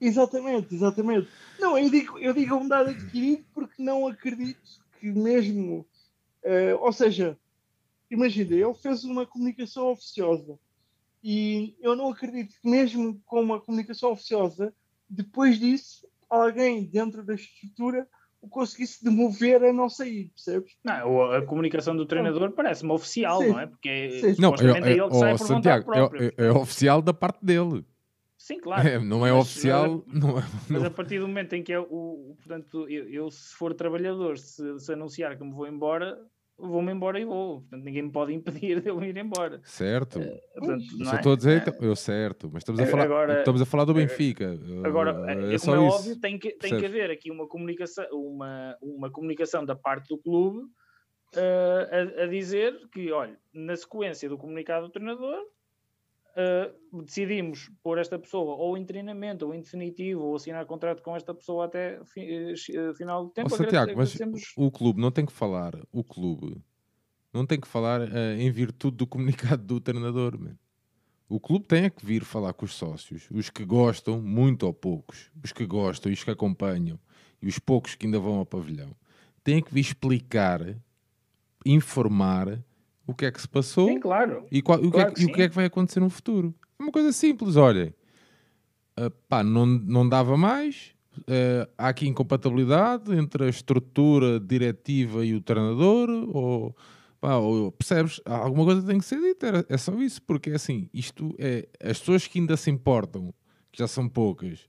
[0.00, 1.28] Exatamente, exatamente.
[1.60, 4.60] Não, eu digo, eu digo um dado adquirido porque não acredito
[4.98, 5.86] que mesmo.
[6.44, 7.38] Uh, ou seja,
[8.10, 10.58] imagina, ele fez uma comunicação oficiosa
[11.22, 14.74] e eu não acredito que mesmo com uma comunicação oficiosa,
[15.08, 18.08] depois disso, alguém dentro da estrutura
[18.40, 20.72] o conseguisse demover a não sair, percebes?
[20.82, 23.48] Não, a comunicação do treinador parece-me oficial, sim.
[23.50, 23.66] não é?
[23.68, 24.42] Porque sim.
[24.42, 27.84] não, é, é, ele que sai por Santiago, é, é, oficial da parte dele.
[28.42, 28.82] Sim, claro.
[28.88, 30.02] É, não é mas, oficial.
[30.04, 33.30] Mas, não é, mas a partir do momento em que é o, portanto, eu, eu,
[33.30, 36.18] se for trabalhador, se, se anunciar que me vou embora,
[36.58, 37.60] vou-me embora e vou.
[37.60, 39.60] Portanto, ninguém me pode impedir de eu ir embora.
[39.62, 40.18] Certo.
[40.18, 41.16] Uh, portanto, só é?
[41.16, 43.94] estou a dizer, então, eu certo, mas estamos a falar, agora, estamos a falar do
[43.94, 44.58] Benfica.
[44.84, 48.76] Agora, é, é como é óbvio, tem que, tem que haver aqui uma comunicação, uma,
[48.82, 50.58] uma comunicação da parte do clube
[51.36, 55.38] uh, a, a, dizer que, olha, na sequência do comunicado do treinador,
[56.34, 61.14] Uh, decidimos pôr esta pessoa ou em treinamento ou em definitivo ou assinar contrato com
[61.14, 63.50] esta pessoa até fi, uh, final do tempo.
[63.52, 64.16] Oh, Santiago, mas
[64.56, 66.56] o clube não tem que falar, o clube
[67.34, 70.38] não tem que falar uh, em virtude do comunicado do treinador.
[70.38, 70.56] Man.
[71.28, 74.72] O clube tem é que vir falar com os sócios, os que gostam, muito ou
[74.72, 76.98] poucos, os que gostam e os que acompanham,
[77.40, 78.94] e os poucos que ainda vão ao pavilhão,
[79.42, 80.60] têm que vir explicar,
[81.64, 82.62] informar
[83.12, 84.46] o que é que se passou sim, claro.
[84.50, 86.10] e, qual, claro o, que é, que, e o que é que vai acontecer no
[86.10, 86.54] futuro.
[86.78, 87.94] É uma coisa simples, olhem.
[88.98, 90.92] Uh, pá, não, não dava mais.
[91.18, 96.74] Uh, há aqui incompatibilidade entre a estrutura diretiva e o treinador, ou,
[97.20, 98.20] pá, ou percebes?
[98.24, 101.98] Alguma coisa tem que ser dita, é só isso, porque é assim, isto é as
[101.98, 103.32] pessoas que ainda se importam,
[103.70, 104.68] que já são poucas,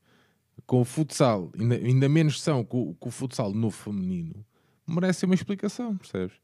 [0.67, 4.45] com o futsal, ainda, ainda menos são com, com o futsal no feminino,
[4.85, 6.35] merecem uma explicação, percebes?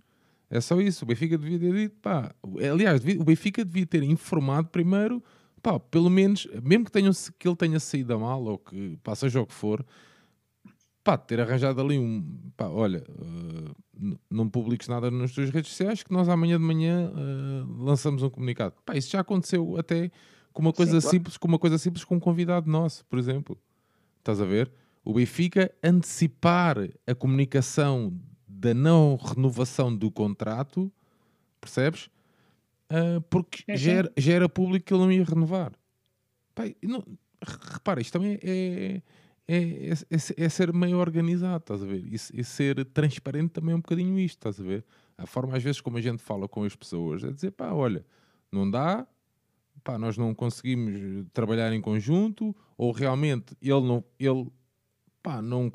[0.50, 1.06] É só isso.
[1.06, 2.34] O Benfica devia ter dito, pá.
[2.72, 5.24] Aliás, o Benfica devia ter informado primeiro,
[5.62, 9.14] pá, pelo menos, mesmo que, tenham, que ele tenha saído a mal ou que, pá,
[9.16, 9.86] seja o que for,
[11.04, 12.52] pá, ter arranjado ali um.
[12.58, 17.12] Pá, olha, uh, não publiques nada nas tuas redes sociais que nós amanhã de manhã
[17.12, 18.74] uh, lançamos um comunicado.
[18.86, 20.12] Pá, isso já aconteceu até
[20.52, 21.18] com uma coisa Sim, claro.
[21.18, 23.58] simples, com uma coisa simples com um convidado nosso, por exemplo.
[24.18, 24.72] Estás a ver?
[25.04, 26.78] O Benfica antecipar
[27.08, 28.14] a comunicação
[28.60, 30.92] da não renovação do contrato,
[31.62, 32.10] percebes?
[32.92, 35.72] Uh, porque é, já, era, já, era, público que ele não ia renovar.
[36.54, 37.06] Pá, não,
[37.42, 39.02] repara, isto também é,
[39.48, 42.04] é, é, é, é, ser meio organizado, estás a ver?
[42.06, 44.84] E, e, ser transparente também é um bocadinho isto, estás a ver?
[45.18, 48.06] A forma, às vezes, como a gente fala com as pessoas é dizer, pá, olha,
[48.52, 49.08] não dá,
[49.86, 54.52] pá, nós não conseguimos trabalhar em conjunto, ou realmente ele não, ele,
[55.24, 55.72] pá, não,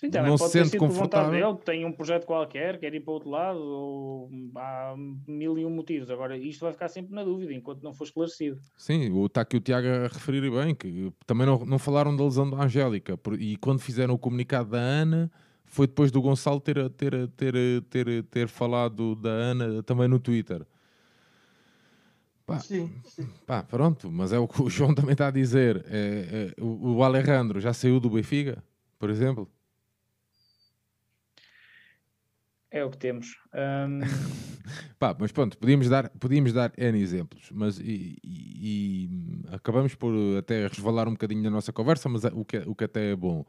[0.00, 1.30] Sim, não se sente confortável.
[1.30, 4.94] Dele, tem um projeto qualquer, quer ir para o outro lado, ou há
[5.28, 6.10] mil e um motivos.
[6.10, 8.58] Agora, isto vai ficar sempre na dúvida, enquanto não for esclarecido.
[8.78, 12.48] Sim, está aqui o Tiago a referir bem, que também não, não falaram da lesão
[12.48, 15.30] da Angélica, e quando fizeram o comunicado da Ana,
[15.66, 20.66] foi depois do Gonçalo ter, ter, ter, ter, ter falado da Ana também no Twitter.
[22.46, 23.28] Pá, sim, sim.
[23.46, 25.84] Pá, pronto, mas é o que o João também está a dizer.
[25.88, 28.64] É, é, o, o Alejandro já saiu do Benfica,
[28.98, 29.46] por exemplo?
[32.70, 33.36] É o que temos.
[33.52, 34.00] Um...
[34.98, 39.10] Pá, mas pronto, podíamos dar, podíamos dar N exemplos, mas e, e, e,
[39.52, 43.10] acabamos por até resvalar um bocadinho na nossa conversa, mas o que, o que até
[43.10, 43.44] é bom.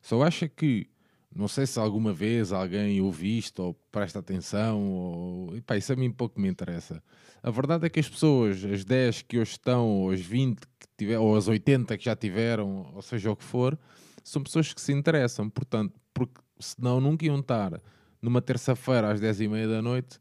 [0.00, 0.88] Só acha que,
[1.34, 5.96] não sei se alguma vez alguém ouve isto ou presta atenção, ou, pá, isso a
[5.96, 7.02] mim pouco me interessa.
[7.42, 10.86] A verdade é que as pessoas, as 10 que hoje estão, ou as 20 que
[10.96, 13.78] tiver, ou as 80 que já tiveram, ou seja o que for,
[14.24, 17.82] são pessoas que se interessam, portanto, porque senão nunca iam estar
[18.22, 20.20] numa terça-feira às 10h30 da noite,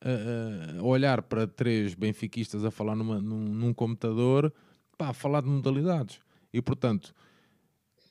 [0.00, 4.52] a, olhar para três benfiquistas a falar numa, num, num, computador,
[4.96, 6.18] pá, a falar de modalidades.
[6.52, 7.14] E portanto,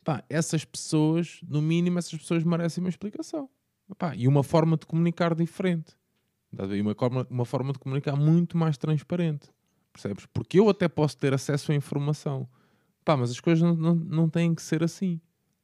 [0.04, 3.50] pá, essas pessoas, no mínimo, essas pessoas merecem uma explicação.
[3.98, 5.98] Pá, e uma forma de comunicar diferente.
[6.54, 9.50] E uma forma, uma forma de comunicar muito mais transparente.
[9.92, 10.26] Percebes?
[10.34, 12.48] Porque eu até posso ter acesso à informação.
[13.04, 15.20] Pá, mas as coisas não, não, não têm que ser assim.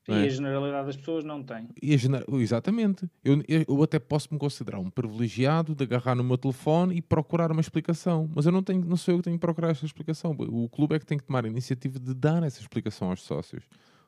[0.07, 0.23] E é?
[0.23, 1.67] a generalidade das pessoas não tem.
[1.83, 2.23] Gener...
[2.33, 3.09] Exatamente.
[3.23, 7.51] Eu, eu até posso me considerar um privilegiado de agarrar no meu telefone e procurar
[7.51, 8.29] uma explicação.
[8.33, 10.31] Mas eu não, tenho, não sou eu que tenho que procurar essa explicação.
[10.39, 13.65] O clube é que tem que tomar a iniciativa de dar essa explicação aos sócios.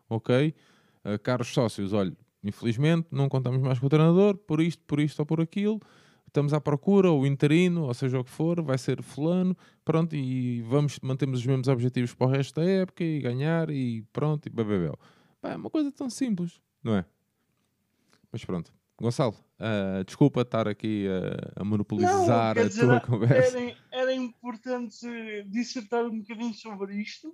[0.09, 0.55] Ok?
[1.03, 5.19] Uh, caros sócios, olha, infelizmente não contamos mais com o treinador, por isto, por isto
[5.19, 5.79] ou por aquilo.
[6.27, 10.61] Estamos à procura, o interino, ou seja o que for, vai ser fulano, pronto, e
[10.61, 14.49] vamos, mantemos os mesmos objetivos para o resto da época e ganhar e pronto, e
[14.49, 14.91] bebê.
[15.41, 17.05] Pá, é uma coisa tão simples, não é?
[18.31, 18.73] Mas pronto.
[19.01, 23.57] Gonçalo, uh, desculpa estar aqui a, a monopolizar não, a dizer, tua conversa.
[23.57, 25.07] Era, era, importante
[25.47, 27.33] dissertar um bocadinho sobre isto,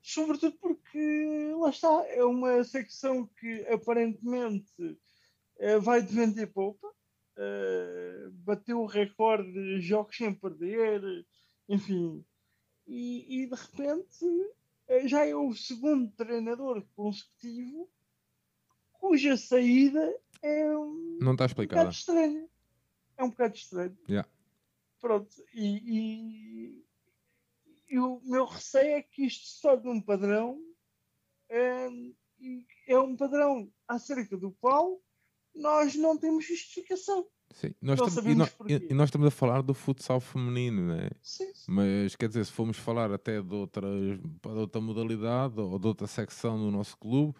[0.00, 8.30] sobretudo porque, lá está, é uma secção que aparentemente uh, vai de vender poupa, uh,
[8.44, 11.02] bateu o recorde de jogos sem perder,
[11.68, 12.24] enfim,
[12.86, 14.54] e, e de repente eh,
[15.06, 17.88] já é o segundo treinador consecutivo
[18.92, 21.82] cuja saída é um, não está explicada.
[21.82, 22.50] um bocado estranho.
[23.16, 23.98] É um bocado estranho.
[24.08, 24.28] Yeah.
[25.00, 26.84] Pronto, e, e,
[27.88, 30.60] e, o meu receio é que isto se torne um padrão
[31.48, 31.88] é,
[32.86, 35.00] é um padrão acerca do qual
[35.54, 37.26] nós não temos justificação.
[37.52, 37.74] Sim.
[37.82, 41.10] Nós estamos, e, nós, e, nós, estamos a falar do futsal feminino, né?
[41.20, 41.72] Sim, sim.
[41.72, 46.06] Mas quer dizer, se formos falar até de, outras, de outra modalidade ou de outra
[46.06, 47.34] secção do nosso clube,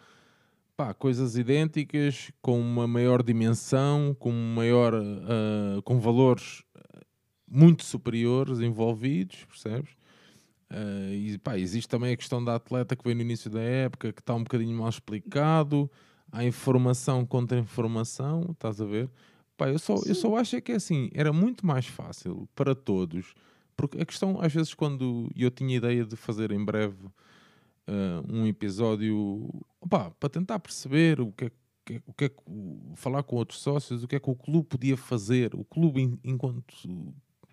[0.76, 6.64] pá, coisas idênticas, com uma maior dimensão, com maior uh, com valores
[7.50, 9.90] muito superiores envolvidos, percebes?
[10.70, 14.12] Uh, e pá, existe também a questão da atleta que veio no início da época,
[14.12, 15.90] que está um bocadinho mal explicado,
[16.30, 19.10] há informação contra informação, estás a ver?
[19.60, 22.74] Pá, eu, só, eu só acho é que é assim, era muito mais fácil para
[22.74, 23.34] todos,
[23.76, 27.12] porque a questão, às vezes, quando eu tinha ideia de fazer em breve uh,
[28.26, 31.50] um episódio opa, para tentar perceber o que é
[31.84, 32.42] que, o que é que
[32.96, 36.64] falar com outros sócios, o que é que o clube podia fazer, o clube enquanto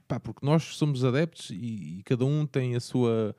[0.07, 3.35] pá, porque nós somos adeptos e, e, cada um tem a sua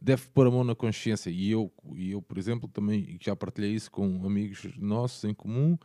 [0.00, 1.28] deve pôr a mão na consciência.
[1.28, 5.76] E eu, e eu por exemplo também já partilhei isso com amigos nossos em comum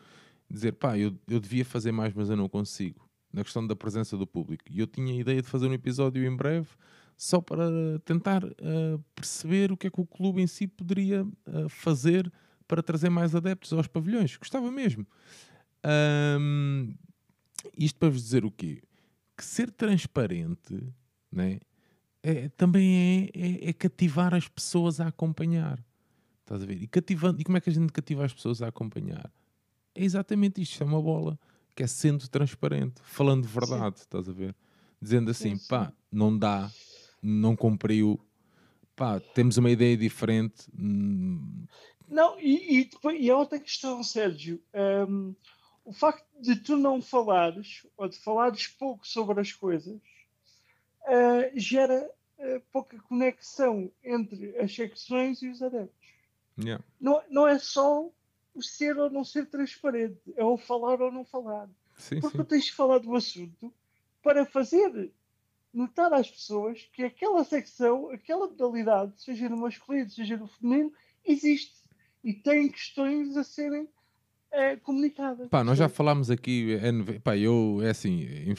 [0.52, 4.18] dizer, pá, eu, eu devia fazer mais, mas eu não consigo, na questão da presença
[4.18, 4.64] do público.
[4.70, 6.70] E eu tinha a ideia de fazer um episódio em breve
[7.18, 7.70] só para
[8.04, 12.32] tentar uh, perceber o que é que o clube em si poderia uh, fazer
[12.68, 14.38] para trazer mais adeptos aos pavilhões.
[14.38, 15.06] Gostava mesmo.
[16.39, 16.95] Um,
[17.78, 18.82] isto para vos dizer o quê?
[19.36, 20.82] Que ser transparente
[21.32, 21.60] né,
[22.24, 25.84] é, também é, é, é, cativar as pessoas a acompanhar.
[26.41, 26.82] Estás a ver?
[26.82, 29.32] E, cativando, e como é que a gente cativa as pessoas a acompanhar?
[29.96, 31.39] É exatamente isto, é uma bola
[31.76, 34.04] que é sendo transparente, falando de verdade, sim.
[34.04, 34.56] estás a ver?
[35.02, 35.68] Dizendo assim, sim, sim.
[35.68, 36.70] pá, não dá,
[37.22, 38.20] não cumpriu,
[38.96, 40.70] pá, temos uma ideia diferente.
[40.78, 41.66] Hum.
[42.08, 44.62] Não, e, e, depois, e a outra questão, Sérgio,
[45.08, 45.34] um,
[45.86, 52.10] o facto de tu não falares, ou de falares pouco sobre as coisas, uh, gera
[52.38, 56.12] uh, pouca conexão entre as secções e os adeptos.
[56.60, 56.84] Yeah.
[57.00, 58.10] Não, não é só
[58.62, 61.70] o ser ou não ser transparente, é o falar ou não falar.
[61.97, 62.43] Sim, Porque sim.
[62.43, 63.74] tu tens de falar do assunto
[64.24, 65.12] para fazer
[65.74, 70.93] notar às pessoas que aquela secção, aquela modalidade, seja no masculino, seja no feminino,
[71.26, 71.82] existe
[72.24, 73.88] e tem questões a serem
[74.51, 75.47] é, comunicadas.
[75.49, 78.53] Pá, nós já falámos aqui, é, pá, eu, é assim,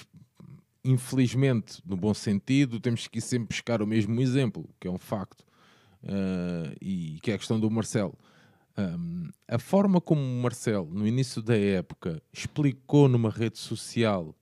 [0.84, 5.42] infelizmente, no bom sentido, temos que sempre buscar o mesmo exemplo, que é um facto,
[6.02, 8.18] uh, e que é a questão do Marcelo.
[8.76, 14.34] Um, a forma como o Marcelo, no início da época, explicou numa rede social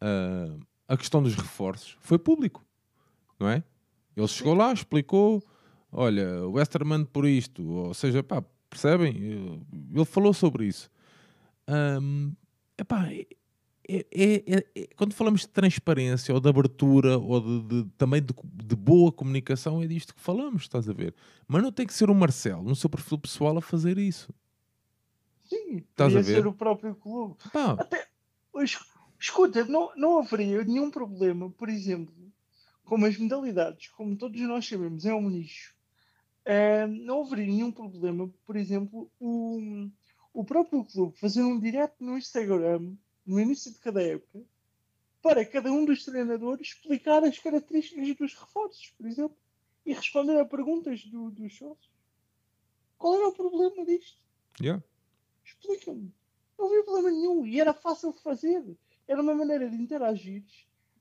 [0.00, 2.64] uh, a questão dos reforços foi público,
[3.38, 3.62] não é?
[4.16, 5.42] Ele chegou lá, explicou,
[5.92, 9.14] olha, o Westerman por isto, ou seja, pá, percebem?
[9.92, 10.90] Ele falou sobre isso.
[11.68, 12.32] Um,
[12.78, 13.08] epá,
[13.88, 18.34] é, é, é, quando falamos de transparência ou de abertura ou de, de também de,
[18.64, 21.14] de, boa comunicação, é disto que falamos, estás a ver?
[21.46, 24.32] Mas não tem que ser o Marcelo no seu perfil pessoal a fazer isso.
[25.44, 26.34] Sim, estás a ver?
[26.34, 27.36] ser o próprio clube.
[27.52, 27.76] Pá.
[27.78, 28.08] Até,
[29.18, 32.14] escuta, não, não haveria nenhum problema, por exemplo,
[32.84, 35.74] como as modalidades, como todos nós sabemos, é um nicho.
[36.44, 39.88] Uh, não haveria nenhum problema, por exemplo, o,
[40.32, 42.96] o próprio clube fazer um direto no Instagram
[43.26, 44.42] no início de cada época,
[45.20, 49.36] para cada um dos treinadores explicar as características dos reforços, por exemplo,
[49.84, 51.90] e responder a perguntas do, dos sócios.
[52.96, 54.18] Qual era o problema disto?
[54.60, 54.82] Yeah.
[55.44, 56.12] Explica-me.
[56.58, 58.64] Não havia problema nenhum e era fácil de fazer.
[59.06, 60.44] Era uma maneira de interagir,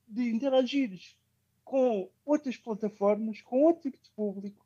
[0.08, 1.00] de interagir
[1.64, 4.66] com outras plataformas, com outro tipo de público,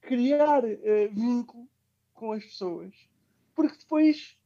[0.00, 1.68] criar uh, vínculo
[2.12, 2.94] com as pessoas,
[3.54, 4.36] porque depois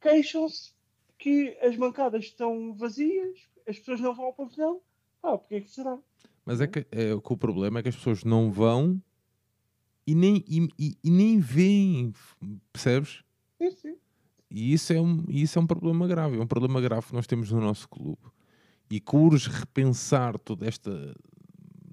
[0.00, 0.72] queixam-se
[1.18, 4.80] que as bancadas estão vazias, as pessoas não vão ao pavilhão.
[5.22, 5.98] Ah, porque é que será?
[6.46, 9.02] Mas é que, é, o, que o problema é que as pessoas não vão
[10.06, 12.14] e nem, e, e, e nem veem,
[12.72, 13.22] percebes?
[13.58, 13.96] Sim, sim.
[14.50, 17.26] E isso é, um, isso é um problema grave, é um problema grave que nós
[17.26, 18.22] temos no nosso clube.
[18.90, 21.14] E que urge repensar toda esta,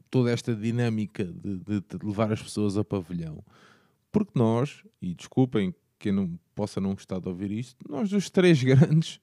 [0.09, 3.43] toda esta dinâmica de, de, de levar as pessoas ao pavilhão.
[4.09, 8.62] Porque nós, e desculpem quem não possa não gostar de ouvir isto, nós dos três
[8.64, 9.20] grandes,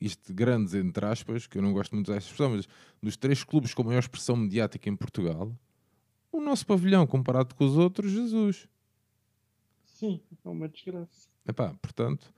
[0.00, 2.68] isto grandes entre aspas, que eu não gosto muito desta expressão, mas
[3.02, 5.52] dos três clubes com maior expressão mediática em Portugal,
[6.32, 8.68] o nosso pavilhão comparado com os outros, Jesus.
[9.84, 11.28] Sim, é uma desgraça.
[11.46, 12.32] Epá, portanto,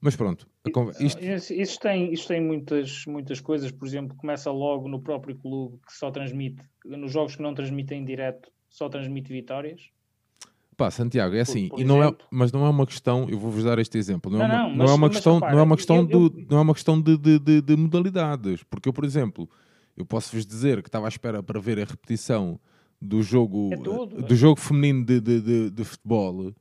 [0.00, 0.46] mas pronto,
[1.00, 1.24] isto...
[1.24, 5.92] Isso, tem, isto tem muitas, muitas coisas, por exemplo, começa logo no próprio clube que
[5.94, 9.90] só transmite, nos jogos que não transmitem em direto, só transmite vitórias.
[10.76, 13.38] Pá, Santiago, é assim, por, por e não é, mas não é uma questão, eu
[13.38, 15.60] vou-vos dar este exemplo, não, não, é, uma, não, mas, é uma questão, repara, não
[15.60, 16.28] é uma questão, eu, eu...
[16.28, 19.48] Do, não é uma questão de, de, de, de, modalidades, porque eu, por exemplo,
[19.96, 22.58] eu posso-vos dizer que estava à espera para ver a repetição
[23.00, 24.36] do jogo, é tudo, do é.
[24.36, 26.52] jogo feminino de, de, de, de, futebol,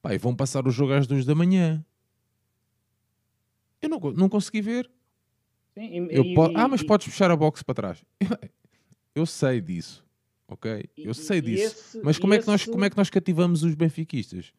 [0.00, 1.84] pá, e vão passar o jogo às duas da manhã.
[3.82, 4.88] Eu não, não consegui ver.
[5.74, 6.52] Sim, e, eu e, po...
[6.54, 8.04] ah, mas podes puxar a box para trás.
[9.14, 10.07] Eu sei disso
[10.48, 10.88] ok?
[10.96, 11.66] Eu sei disso.
[11.66, 12.40] Esse, mas como, esse...
[12.40, 14.52] é que nós, como é que nós cativamos os benfiquistas?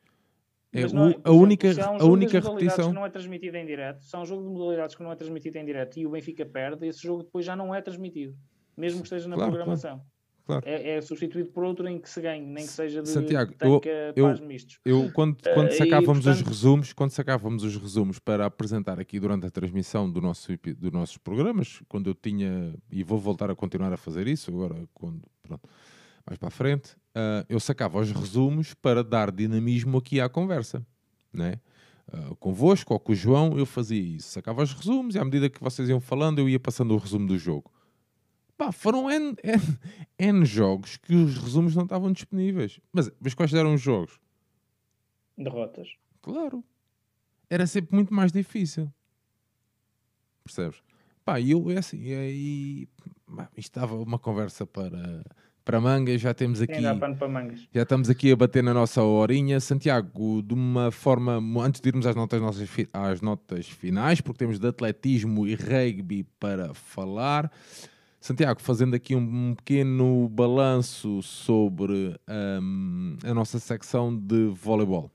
[0.72, 2.90] É, não, o, a única, é um a única repetição.
[2.90, 5.58] que não é transmitido em direto, é um jogo de modalidades que não é transmitido
[5.58, 8.38] em direto e o Benfica perde, esse jogo depois já não é transmitido,
[8.78, 9.98] mesmo que esteja na claro, programação.
[9.98, 10.19] Claro.
[10.50, 10.64] Claro.
[10.66, 13.80] É, é, substituído por outro em que se ganhe, nem que seja de Santiago, eu,
[14.16, 14.80] eu, mistos.
[14.84, 16.42] Eu, quando, quando sacávamos uh, e, portanto...
[16.42, 20.92] os resumos, quando sacávamos os resumos para apresentar aqui durante a transmissão do nosso, dos
[20.92, 25.22] nossos programas, quando eu tinha, e vou voltar a continuar a fazer isso agora, quando,
[25.44, 25.70] pronto,
[26.26, 30.84] mais para a frente, uh, eu sacava os resumos para dar dinamismo aqui à conversa,
[31.32, 31.60] né?
[32.12, 34.30] Uh, convosco ou com o João, eu fazia isso.
[34.30, 37.28] Sacava os resumos e à medida que vocês iam falando, eu ia passando o resumo
[37.28, 37.72] do jogo.
[38.60, 39.80] Pá, foram N, N,
[40.20, 42.78] N jogos que os resumos não estavam disponíveis.
[42.92, 44.20] Mas, mas quais eram os jogos?
[45.38, 45.88] Derrotas.
[46.22, 46.62] Claro.
[47.50, 48.92] Era sempre muito mais difícil.
[50.44, 50.84] Percebes?
[51.24, 52.88] Pá, e eu, é assim, e aí,
[53.56, 55.24] isto estava uma conversa para
[55.64, 56.82] para mangas, já temos aqui.
[57.72, 59.60] Já estamos aqui a bater na nossa horinha.
[59.60, 64.60] Santiago, de uma forma, antes de irmos às notas, nossas, às notas finais, porque temos
[64.60, 67.52] de atletismo e rugby para falar.
[68.20, 72.20] Santiago, fazendo aqui um pequeno balanço sobre
[72.62, 75.10] um, a nossa secção de voleibol.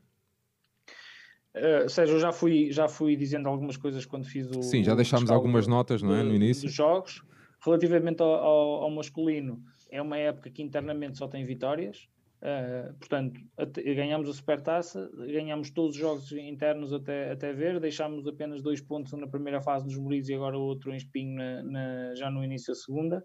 [1.54, 4.62] Uh, Sérgio, eu já fui, já fui dizendo algumas coisas quando fiz o.
[4.62, 6.22] Sim, já deixámos algumas notas, não é?
[6.22, 6.64] No início.
[6.64, 7.22] Dos jogos.
[7.64, 12.08] Relativamente ao, ao, ao, masculino, é uma época que internamente só tem vitórias.
[12.44, 13.40] Uh, portanto,
[13.74, 19.14] ganhamos a supertaça, ganhamos todos os jogos internos até, até ver, deixámos apenas dois pontos,
[19.14, 22.44] um na primeira fase dos Moriz e agora outro em Espinho na, na, já no
[22.44, 23.24] início da segunda.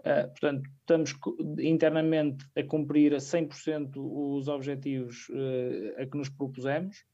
[0.00, 1.14] Uh, portanto, estamos
[1.60, 7.04] internamente a cumprir a 100% os objetivos uh, a que nos propusemos.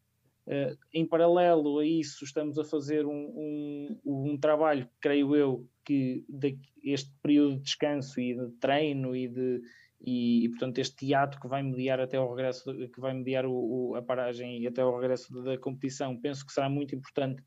[0.95, 6.25] Em paralelo a isso, estamos a fazer um, um, um trabalho, creio eu, que
[6.85, 9.61] este período de descanso e de treino e de
[10.01, 13.53] e, e, portanto este teatro que vai mediar até o regresso que vai mediar o,
[13.53, 17.43] o, a paragem e até o regresso da competição penso que será muito importante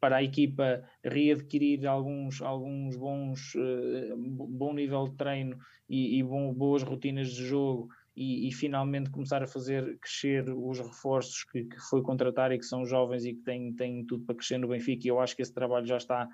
[0.00, 6.54] para a equipa readquirir alguns, alguns bons uh, bom nível de treino e, e bom,
[6.54, 11.78] boas rotinas de jogo e, e, finalmente começar a fazer crescer os reforços que, que,
[11.88, 15.06] foi contratar e que são jovens e que têm, têm tudo para crescer no Benfica.
[15.06, 16.28] E eu acho que esse trabalho já está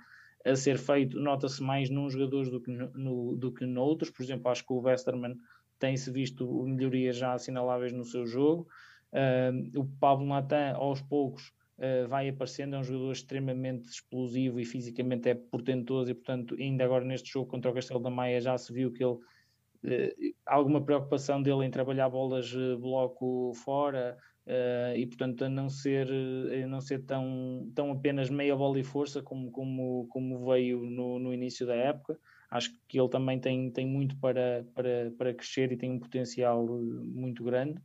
[0.47, 4.11] a ser feito, nota-se mais num jogadores do que, no, do que noutros.
[4.11, 5.36] Por exemplo, acho que o Westerman
[5.78, 8.66] tem-se visto melhorias já assinaláveis no seu jogo.
[9.12, 14.64] Uh, o Pablo Natan, aos poucos, uh, vai aparecendo, é um jogador extremamente explosivo e
[14.64, 18.57] fisicamente é portentoso, e portanto, ainda agora neste jogo contra o Castelo da Maia já
[18.57, 24.16] se viu que ele uh, alguma preocupação dele em trabalhar bolas uh, bloco fora
[24.47, 28.84] uh, e portanto a não ser a não ser tão, tão apenas meia bola e
[28.84, 32.18] força como, como, como veio no, no início da época
[32.51, 36.64] acho que ele também tem, tem muito para, para, para crescer e tem um potencial
[36.66, 37.80] muito grande.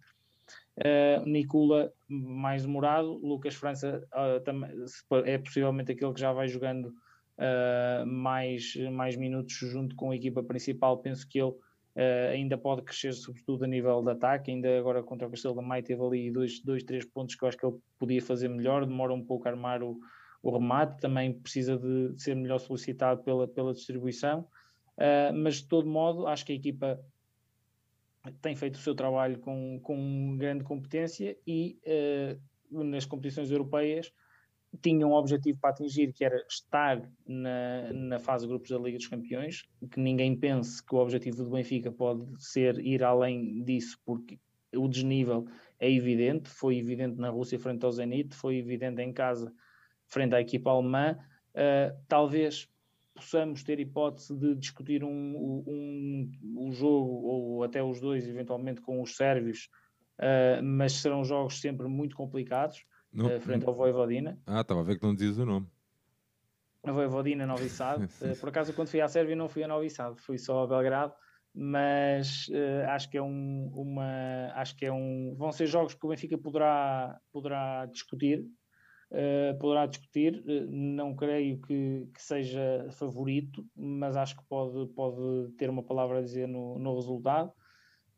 [0.78, 6.94] Uh, Nicola mais demorado Lucas França uh, é possivelmente aquele que já vai jogando
[8.06, 11.00] mais, mais minutos junto com a equipa principal.
[11.00, 11.54] Penso que ele
[11.96, 14.52] Uh, ainda pode crescer, sobretudo a nível de ataque.
[14.52, 17.50] Ainda agora contra o Castelo da Maia teve ali dois, dois, três pontos que eu
[17.50, 18.86] acho que ele podia fazer melhor.
[18.86, 20.00] Demora um pouco a armar o,
[20.42, 24.48] o remate, também precisa de, ser melhor solicitado pela, pela distribuição.
[24.98, 27.00] Uh, mas de todo modo, acho que a equipa
[28.42, 31.80] tem feito o seu trabalho com, com grande competência e
[32.72, 34.14] uh, nas competições europeias
[34.80, 38.98] tinha um objetivo para atingir que era estar na, na fase de grupos da Liga
[38.98, 44.00] dos Campeões, que ninguém pense que o objetivo do Benfica pode ser ir além disso,
[44.06, 44.40] porque
[44.76, 45.46] o desnível
[45.80, 49.54] é evidente, foi evidente na Rússia frente ao Zenit, foi evidente em casa
[50.08, 51.18] frente à equipa alemã,
[51.56, 52.70] uh, talvez
[53.14, 59.02] possamos ter hipótese de discutir um, um, um, jogo, ou até os dois, eventualmente com
[59.02, 59.70] os sérvios,
[60.20, 64.40] uh, mas serão jogos sempre muito complicados, não, uh, frente ao Voivodina.
[64.46, 65.68] Ah, estava a ver que não dizes o nome.
[66.84, 68.04] A Voivodina Novi Sad.
[68.22, 70.68] uh, por acaso, quando fui à Sérvia, não fui a Novi Sad, fui só a
[70.68, 71.14] Belgrado.
[71.54, 76.06] Mas uh, acho que é um, uma, acho que é um, vão ser jogos que
[76.06, 78.46] o Benfica poderá, poderá discutir,
[79.60, 80.42] poderá discutir.
[80.70, 86.22] não creio que, que, seja favorito, mas acho que pode, pode ter uma palavra a
[86.22, 87.52] dizer no, no resultado.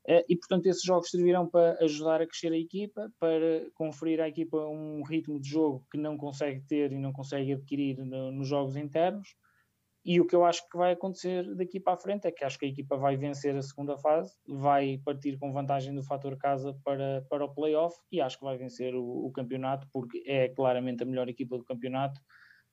[0.07, 4.27] Eh, e, portanto, esses jogos servirão para ajudar a crescer a equipa, para conferir à
[4.27, 8.47] equipa um ritmo de jogo que não consegue ter e não consegue adquirir no, nos
[8.47, 9.35] jogos internos.
[10.05, 12.59] E o que eu acho que vai acontecer daqui para a frente é que acho
[12.59, 16.77] que a equipa vai vencer a segunda fase, vai partir com vantagem do fator casa
[16.83, 21.03] para, para o playoff e acho que vai vencer o, o campeonato, porque é claramente
[21.03, 22.19] a melhor equipa do campeonato.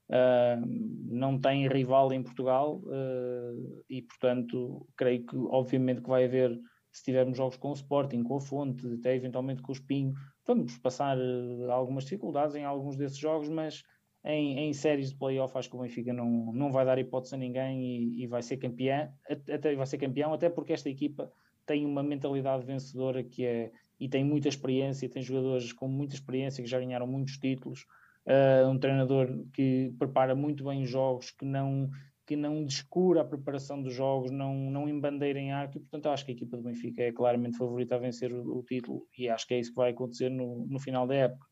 [0.08, 0.66] Uh,
[1.06, 6.60] não tem rival em Portugal uh, e, portanto, creio que, obviamente, que vai haver
[6.92, 10.14] se tivermos jogos com o Sporting, com a Fonte, até eventualmente com o Espinho,
[10.46, 13.82] vamos passar uh, algumas dificuldades em alguns desses jogos, mas
[14.24, 17.38] em, em séries de playoff acho que o Benfica não, não vai dar hipótese a
[17.38, 21.32] ninguém e, e vai ser campeão, até vai ser campeão, até porque esta equipa
[21.64, 26.64] tem uma mentalidade vencedora que é e tem muita experiência, tem jogadores com muita experiência
[26.64, 27.84] que já ganharam muitos títulos,
[28.26, 31.90] uh, um treinador que prepara muito bem os jogos, que não
[32.30, 36.24] que não descura a preparação dos jogos, não, não embandeira em arco, e portanto acho
[36.24, 39.48] que a equipa do Benfica é claramente favorita a vencer o, o, título, e acho
[39.48, 41.44] que é isso que vai acontecer no, no final da época.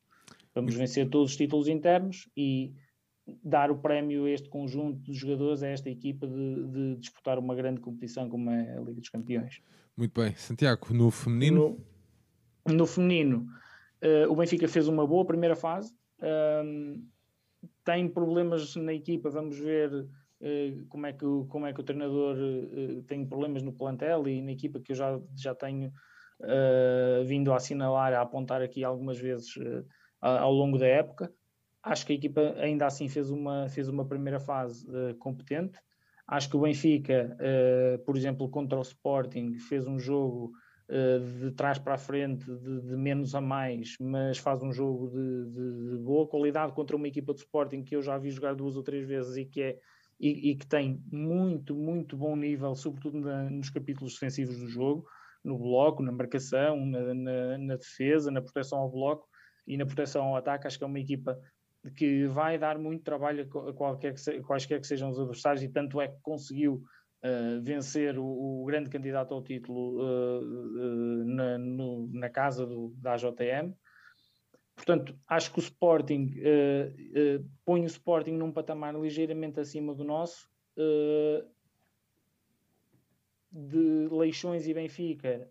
[0.55, 2.73] Vamos vencer todos os títulos internos e
[3.43, 7.53] dar o prémio a este conjunto de jogadores, a esta equipa, de, de disputar uma
[7.53, 9.61] grande competição como é a Liga dos Campeões.
[9.97, 10.33] Muito bem.
[10.37, 11.77] Santiago, no feminino?
[12.65, 13.47] No, no feminino,
[14.01, 17.03] uh, o Benfica fez uma boa primeira fase, uh,
[17.83, 20.07] tem problemas na equipa, vamos ver
[20.87, 24.51] como é que, como é que o treinador eh, tem problemas no plantel e na
[24.51, 25.91] equipa que eu já, já tenho
[26.41, 29.85] uh, vindo a assinalar, a apontar aqui algumas vezes uh,
[30.21, 31.31] ao longo da época.
[31.83, 35.79] Acho que a equipa ainda assim fez uma, fez uma primeira fase uh, competente.
[36.27, 37.35] Acho que o Benfica,
[38.05, 40.51] por exemplo, contra o Sporting, fez um jogo
[41.41, 45.45] de trás para a frente, de, de, menos a mais, mas faz um jogo de,
[45.49, 48.77] de, de, boa qualidade contra uma equipa de Sporting que eu já vi jogar duas
[48.77, 49.79] ou três vezes e que, é,
[50.19, 55.05] e, e que tem muito, muito bom nível, sobretudo na, nos capítulos defensivos do jogo,
[55.43, 59.27] no bloco, na marcação, na, na, na, defesa, na proteção ao bloco
[59.65, 60.67] e na proteção ao ataque.
[60.67, 61.39] Acho que é uma equipa
[61.95, 65.69] que vai dar muito trabalho a qualquer que se, quaisquer que sejam os adversários e
[65.69, 66.83] tanto é que conseguiu
[67.23, 72.93] uh, vencer o, o, grande candidato ao título uh, uh, na, no, na, casa do,
[72.97, 73.73] da AJM.
[74.79, 76.33] Portanto, acho que o Sporting
[77.65, 80.49] põe o Sporting num patamar ligeiramente acima do nosso.
[83.51, 85.49] de Leixões e Benfica,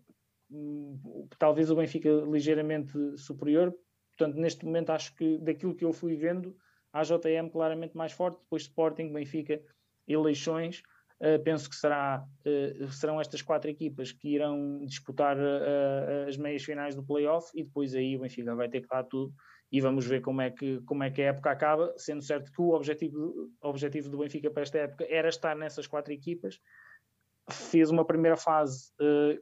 [0.49, 3.77] hum, talvez o Benfica ligeiramente superior.
[4.17, 6.55] Portanto, neste momento, acho que daquilo que eu fui vendo,
[6.91, 9.61] a JM claramente mais forte, depois Sporting, Benfica
[10.07, 10.81] e Leixões.
[11.21, 16.63] Uh, penso que será, uh, serão estas quatro equipas que irão disputar uh, as meias
[16.63, 19.33] finais do playoff e depois aí o Benfica vai ter que dar tudo
[19.69, 22.61] e vamos ver como é que, como é que a época acaba, sendo certo que
[22.61, 26.59] o objetivo, objetivo do Benfica para esta época era estar nessas quatro equipas.
[27.51, 28.91] Fez uma primeira fase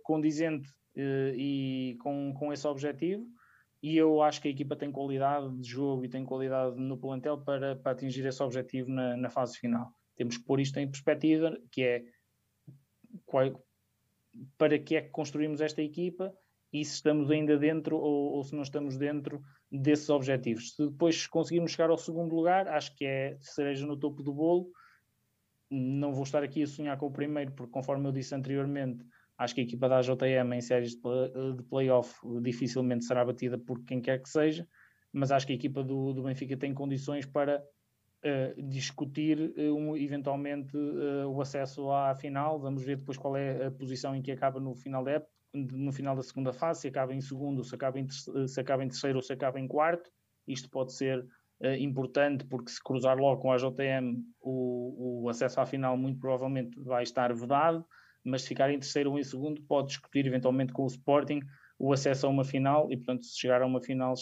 [0.03, 3.25] condizente e com, com esse objetivo
[3.81, 7.37] e eu acho que a equipa tem qualidade de jogo e tem qualidade no plantel
[7.37, 9.93] para, para atingir esse objetivo na, na fase final.
[10.17, 12.03] Temos que pôr isto em perspectiva, que é
[13.25, 13.63] qual,
[14.57, 16.33] para que é que construímos esta equipa
[16.73, 19.41] e se estamos ainda dentro ou, ou, se não estamos dentro
[19.71, 20.75] desses objetivos.
[20.75, 24.69] Se depois conseguirmos chegar ao segundo lugar, acho que é cereja no topo do bolo.
[25.69, 29.05] Não vou estar aqui a sonhar com o primeiro, porque conforme eu disse anteriormente,
[29.37, 34.01] acho que a equipa da JM em séries de playoff dificilmente será batida por quem
[34.01, 34.67] quer que seja,
[35.11, 37.63] mas acho que a equipa do, do Benfica tem condições para
[38.27, 42.59] uh, discutir uh, um, eventualmente uh, o acesso à final.
[42.59, 45.91] Vamos ver depois qual é a posição em que acaba no final da época, no
[45.91, 49.17] final da segunda fase, se acaba em segundo, se acaba em, se acaba em terceiro
[49.17, 50.09] ou se acaba em quarto.
[50.47, 51.25] Isto pode ser
[51.79, 56.79] importante porque se cruzar logo com a JTM o, o acesso à final muito provavelmente
[56.79, 57.83] vai estar vedado,
[58.23, 61.39] mas se ficar em terceiro ou em segundo pode discutir eventualmente com o Sporting
[61.79, 64.13] o acesso a uma final e portanto se chegar a uma final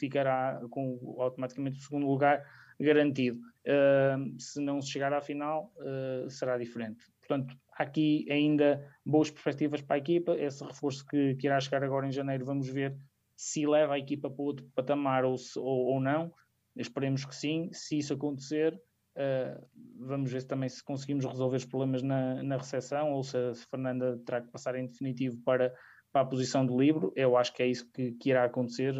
[0.00, 2.42] ficará com automaticamente o segundo lugar
[2.82, 3.38] garantido.
[3.66, 7.04] Uh, se não se chegar à final, uh, será diferente.
[7.20, 10.32] Portanto, há aqui ainda boas perspectivas para a equipa.
[10.36, 12.96] Esse reforço que, que irá chegar agora em janeiro, vamos ver
[13.36, 16.32] se leva a equipa para outro patamar ou, se, ou, ou não.
[16.76, 17.70] Esperemos que sim.
[17.72, 18.74] Se isso acontecer,
[19.16, 19.66] uh,
[19.98, 24.20] vamos ver também se conseguimos resolver os problemas na, na recepção ou se a Fernanda
[24.26, 25.72] terá que passar em definitivo para,
[26.12, 27.12] para a posição do livro.
[27.14, 28.94] Eu acho que é isso que, que irá acontecer,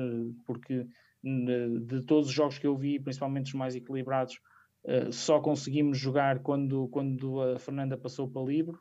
[0.47, 0.87] porque
[1.23, 4.39] de todos os jogos que eu vi, principalmente os mais equilibrados,
[4.85, 8.81] uh, só conseguimos jogar quando, quando a Fernanda passou para livro.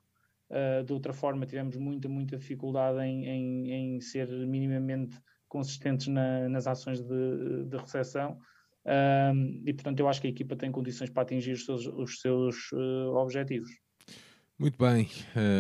[0.50, 6.50] Uh, de outra forma, tivemos muita, muita dificuldade em, em, em ser minimamente consistentes na,
[6.50, 8.38] nas ações de, de recepção.
[9.64, 12.74] E portanto, eu acho que a equipa tem condições para atingir os seus, os seus
[13.14, 13.70] objetivos.
[14.62, 15.10] Muito bem,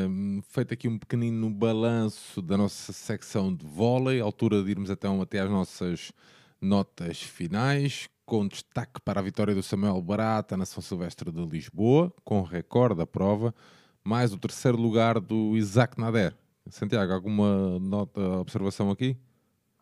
[0.07, 5.19] um, feito aqui um pequenino balanço da nossa secção de vôlei, altura de irmos então
[5.21, 6.11] até às nossas
[6.61, 12.13] Notas finais, com destaque para a vitória do Samuel Barata na São Silvestre de Lisboa,
[12.23, 13.51] com recorde da prova,
[14.03, 16.35] mais o terceiro lugar do Isaac Nader.
[16.69, 19.17] Santiago, alguma nota, observação aqui?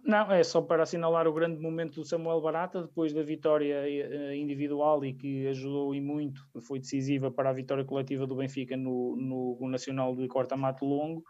[0.06, 4.38] Não, é só para assinalar o grande momento do Samuel Barata, depois da vitória eh,
[4.38, 9.18] individual e que ajudou e muito, foi decisiva para a vitória coletiva do Benfica no,
[9.18, 11.26] no Nacional de Corta-Mato Longo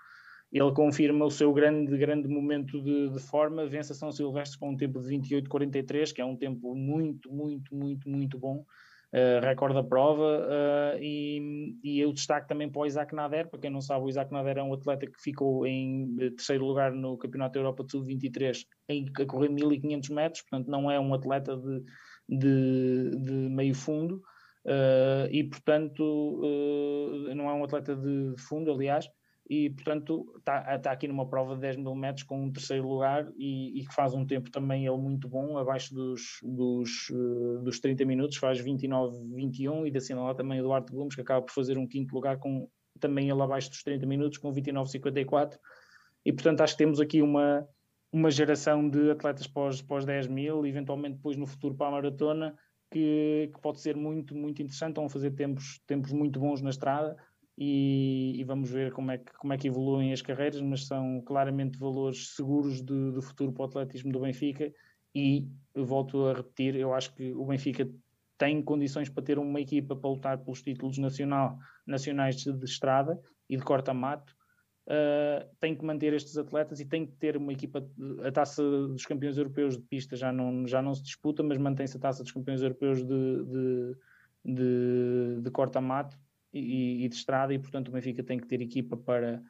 [0.51, 4.71] ele confirma o seu grande, grande momento de, de, forma, vence a São Silvestre com
[4.71, 8.65] um tempo de 28,43, que é um tempo muito, muito, muito, muito bom,
[9.13, 13.59] uh, recorde da prova, uh, e, e eu destaco também para o Isaac Nader, para
[13.59, 17.15] quem não sabe, o Isaac Nader é um atleta que ficou em terceiro lugar no
[17.15, 18.65] Campeonato da Europa de Sub-23
[19.21, 21.83] a correr 1500 metros, portanto não é um atleta de,
[22.27, 24.15] de, de meio fundo,
[24.65, 26.41] uh, e portanto
[27.35, 29.07] não é um atleta de fundo, aliás,
[29.49, 33.27] e portanto está tá aqui numa prova de 10 mil metros com um terceiro lugar
[33.35, 37.79] e, e, que faz um tempo também ele muito bom, abaixo dos, dos, uh, dos
[37.79, 41.87] 30 minutos, faz 29-21 e da assinalar também Eduardo Gomes que acaba por fazer um
[41.87, 42.69] quinto lugar com
[42.99, 45.57] também ele abaixo dos 30 minutos com 29-54
[46.23, 47.67] e portanto acho que temos aqui uma,
[48.11, 52.55] uma geração de atletas pós, pós 10 mil, eventualmente depois no futuro para a maratona
[52.91, 57.15] que, que pode ser muito, muito interessante, a fazer tempos, tempos muito bons na estrada
[57.61, 61.21] e, e, vamos ver como é, que, como é que evoluem as carreiras, mas são
[61.25, 64.73] claramente valores seguros de, de futuro para o atletismo do Benfica
[65.13, 65.45] e
[65.75, 67.89] volto a repetir, eu acho que o Benfica
[68.37, 73.19] tem condições para ter uma equipa para lutar pelos títulos nacional, nacionais de, de estrada
[73.49, 74.33] e de corta-mato
[74.87, 77.85] uh, tem que manter estes atletas e tem que ter uma equipa.
[78.25, 81.97] A taça dos campeões europeus de pista já não, já não se disputa, mas mantém-se
[81.97, 83.95] a taça dos campeões europeus de, de,
[84.45, 86.17] de, de corta-mato
[86.53, 89.41] e, e, de estrada, e portanto o Benfica tem que ter equipa para.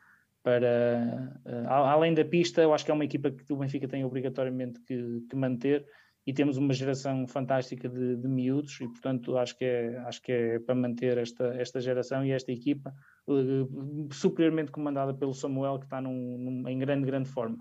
[0.44, 4.04] para uh, além da pista, eu acho que é uma equipa que o Benfica tem
[4.04, 5.86] obrigatoriamente que, que manter
[6.26, 10.32] e temos uma geração fantástica de, de miúdos e portanto acho que é, acho que
[10.32, 12.94] é para manter esta, esta geração e esta equipa
[13.28, 17.58] uh, superiormente comandada pelo Samuel que está num, num, em grande, grande forma.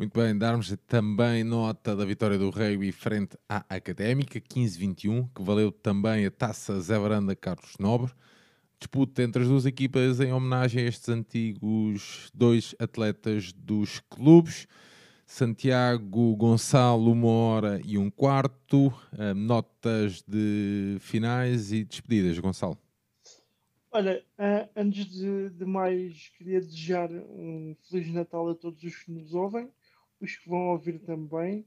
[0.00, 5.70] Muito bem, darmos também nota da vitória do Rugby frente à Académica, 15-21, que valeu
[5.70, 8.10] também a taça Zé Varanda Carlos Nobre.
[8.80, 14.66] Disputa entre as duas equipas em homenagem a estes antigos dois atletas dos clubes.
[15.26, 18.86] Santiago Gonçalo, uma hora e um quarto.
[19.12, 22.78] Uh, notas de finais e despedidas, Gonçalo.
[23.92, 24.24] Olha,
[24.74, 29.68] antes de, de, mais, queria desejar um Feliz Natal a todos os que nos ouvem,
[30.18, 31.66] os que vão ouvir também.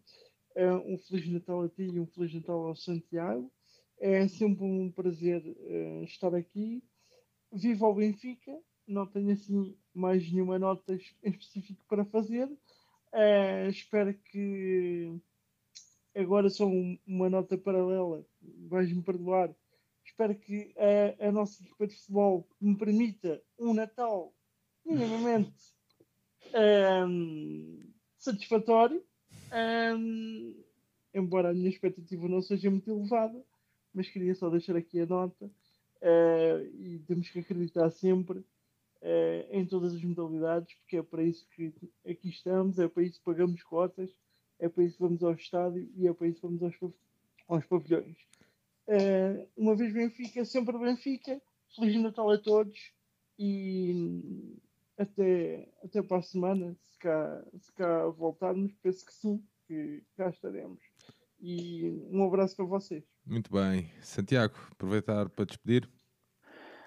[0.56, 3.52] Uh, um Feliz Natal a ti e um Feliz Natal ao Santiago.
[4.00, 5.44] É sempre um prazer
[6.04, 6.82] estar aqui.
[7.54, 8.60] Viva o Benfica!
[8.88, 12.50] Não tenho assim mais nenhuma nota em específico para fazer
[13.14, 15.22] Uh, espero que
[16.16, 18.26] agora só um, uma nota paralela,
[18.68, 19.54] vais-me perdoar.
[20.04, 24.34] Espero que a, a, nossa equipa de futebol me permita um Natal
[24.84, 25.54] minimamente
[27.08, 27.84] um,
[28.18, 29.04] satisfatório,
[29.96, 30.56] um,
[31.14, 33.46] embora a minha expectativa não seja muito elevada,
[33.94, 35.52] mas queria só deixar aqui a nota
[36.04, 41.48] uh, e temos que acreditar sempre uh, em todas as modalidades, porque é para isso
[41.56, 41.74] que
[42.08, 44.16] aqui estamos, é para isso que pagamos cotas,
[44.60, 46.94] é para isso que vamos ao estádio e é para isso que vamos aos,
[47.48, 48.18] aos pavilhões.
[48.88, 51.42] Uh, uma vez Benfica, sempre Benfica.
[51.76, 52.94] Feliz Natal a todos
[53.40, 54.56] e
[54.96, 60.30] até, até para a semana, se cá, se cá voltarmos, penso que sim, que cá
[60.30, 60.80] estaremos.
[61.42, 63.04] E um abraço para vocês.
[63.26, 63.92] Muito bem.
[64.02, 65.90] Santiago, aproveitar para despedir.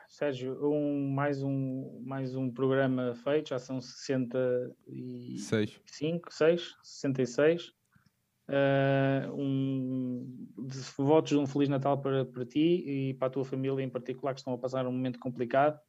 [0.09, 7.73] Sérgio, um, mais, um, mais um programa feito, já são 65, 6, 66.
[8.49, 13.45] Uh, um, de, votos de um Feliz Natal para, para ti e para a tua
[13.45, 15.81] família em particular, que estão a passar um momento complicado.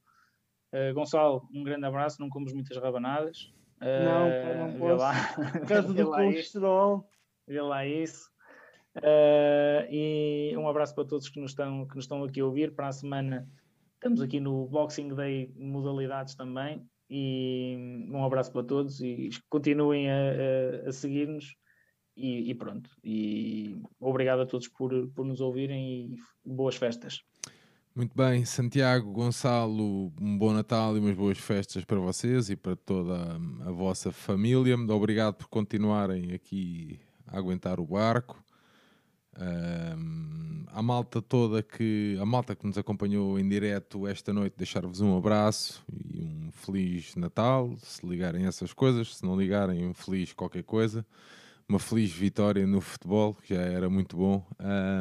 [0.74, 3.54] Uh, Gonçalo, um grande abraço, não comes muitas rabanadas.
[3.80, 4.96] Uh, não, não posso.
[4.96, 5.14] Lá.
[5.52, 7.08] Por causa do colesterol.
[7.48, 8.28] Vê lá isso.
[8.98, 12.74] Uh, e um abraço para todos que nos, estão, que nos estão aqui a ouvir.
[12.74, 13.48] Para a semana
[13.98, 20.14] Estamos aqui no Boxing Day modalidades também e um abraço para todos e continuem a,
[20.86, 21.56] a, a seguir-nos
[22.16, 22.92] e, e, pronto.
[23.04, 26.16] E obrigado a todos por, por nos ouvirem e
[26.46, 27.24] boas festas.
[27.96, 32.76] Muito bem, Santiago, Gonçalo, um bom Natal e umas boas festas para vocês e para
[32.76, 34.76] toda a, vossa família.
[34.78, 38.44] Obrigado por continuarem aqui a aguentar o barco.
[40.72, 45.18] A malta toda que a malta que nos acompanhou em direto esta noite, deixar-vos um
[45.18, 45.84] abraço
[46.14, 47.76] e um feliz Natal.
[47.80, 51.06] Se ligarem essas coisas, se não ligarem, um feliz qualquer coisa.
[51.70, 54.46] Uma feliz vitória no futebol, que já era muito bom.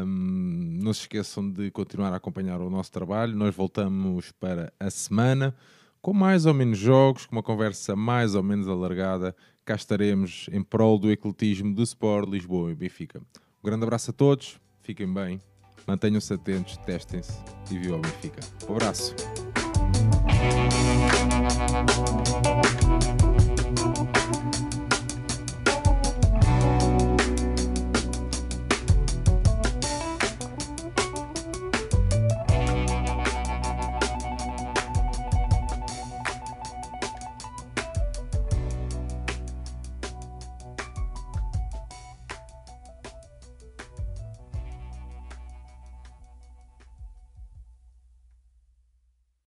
[0.05, 3.37] Não se esqueçam de continuar a acompanhar o nosso trabalho.
[3.37, 5.55] Nós voltamos para a semana
[6.03, 9.37] com mais ou menos jogos, com uma conversa mais ou menos alargada.
[9.65, 13.21] Cá estaremos em prol do ecletismo do Sport Lisboa e Benfica.
[13.67, 15.41] Um grande abraço a todos, fiquem bem,
[15.89, 17.33] mantenham-se atentos, testem-se
[17.69, 18.41] e viva o Benfica.
[18.69, 19.13] Um abraço.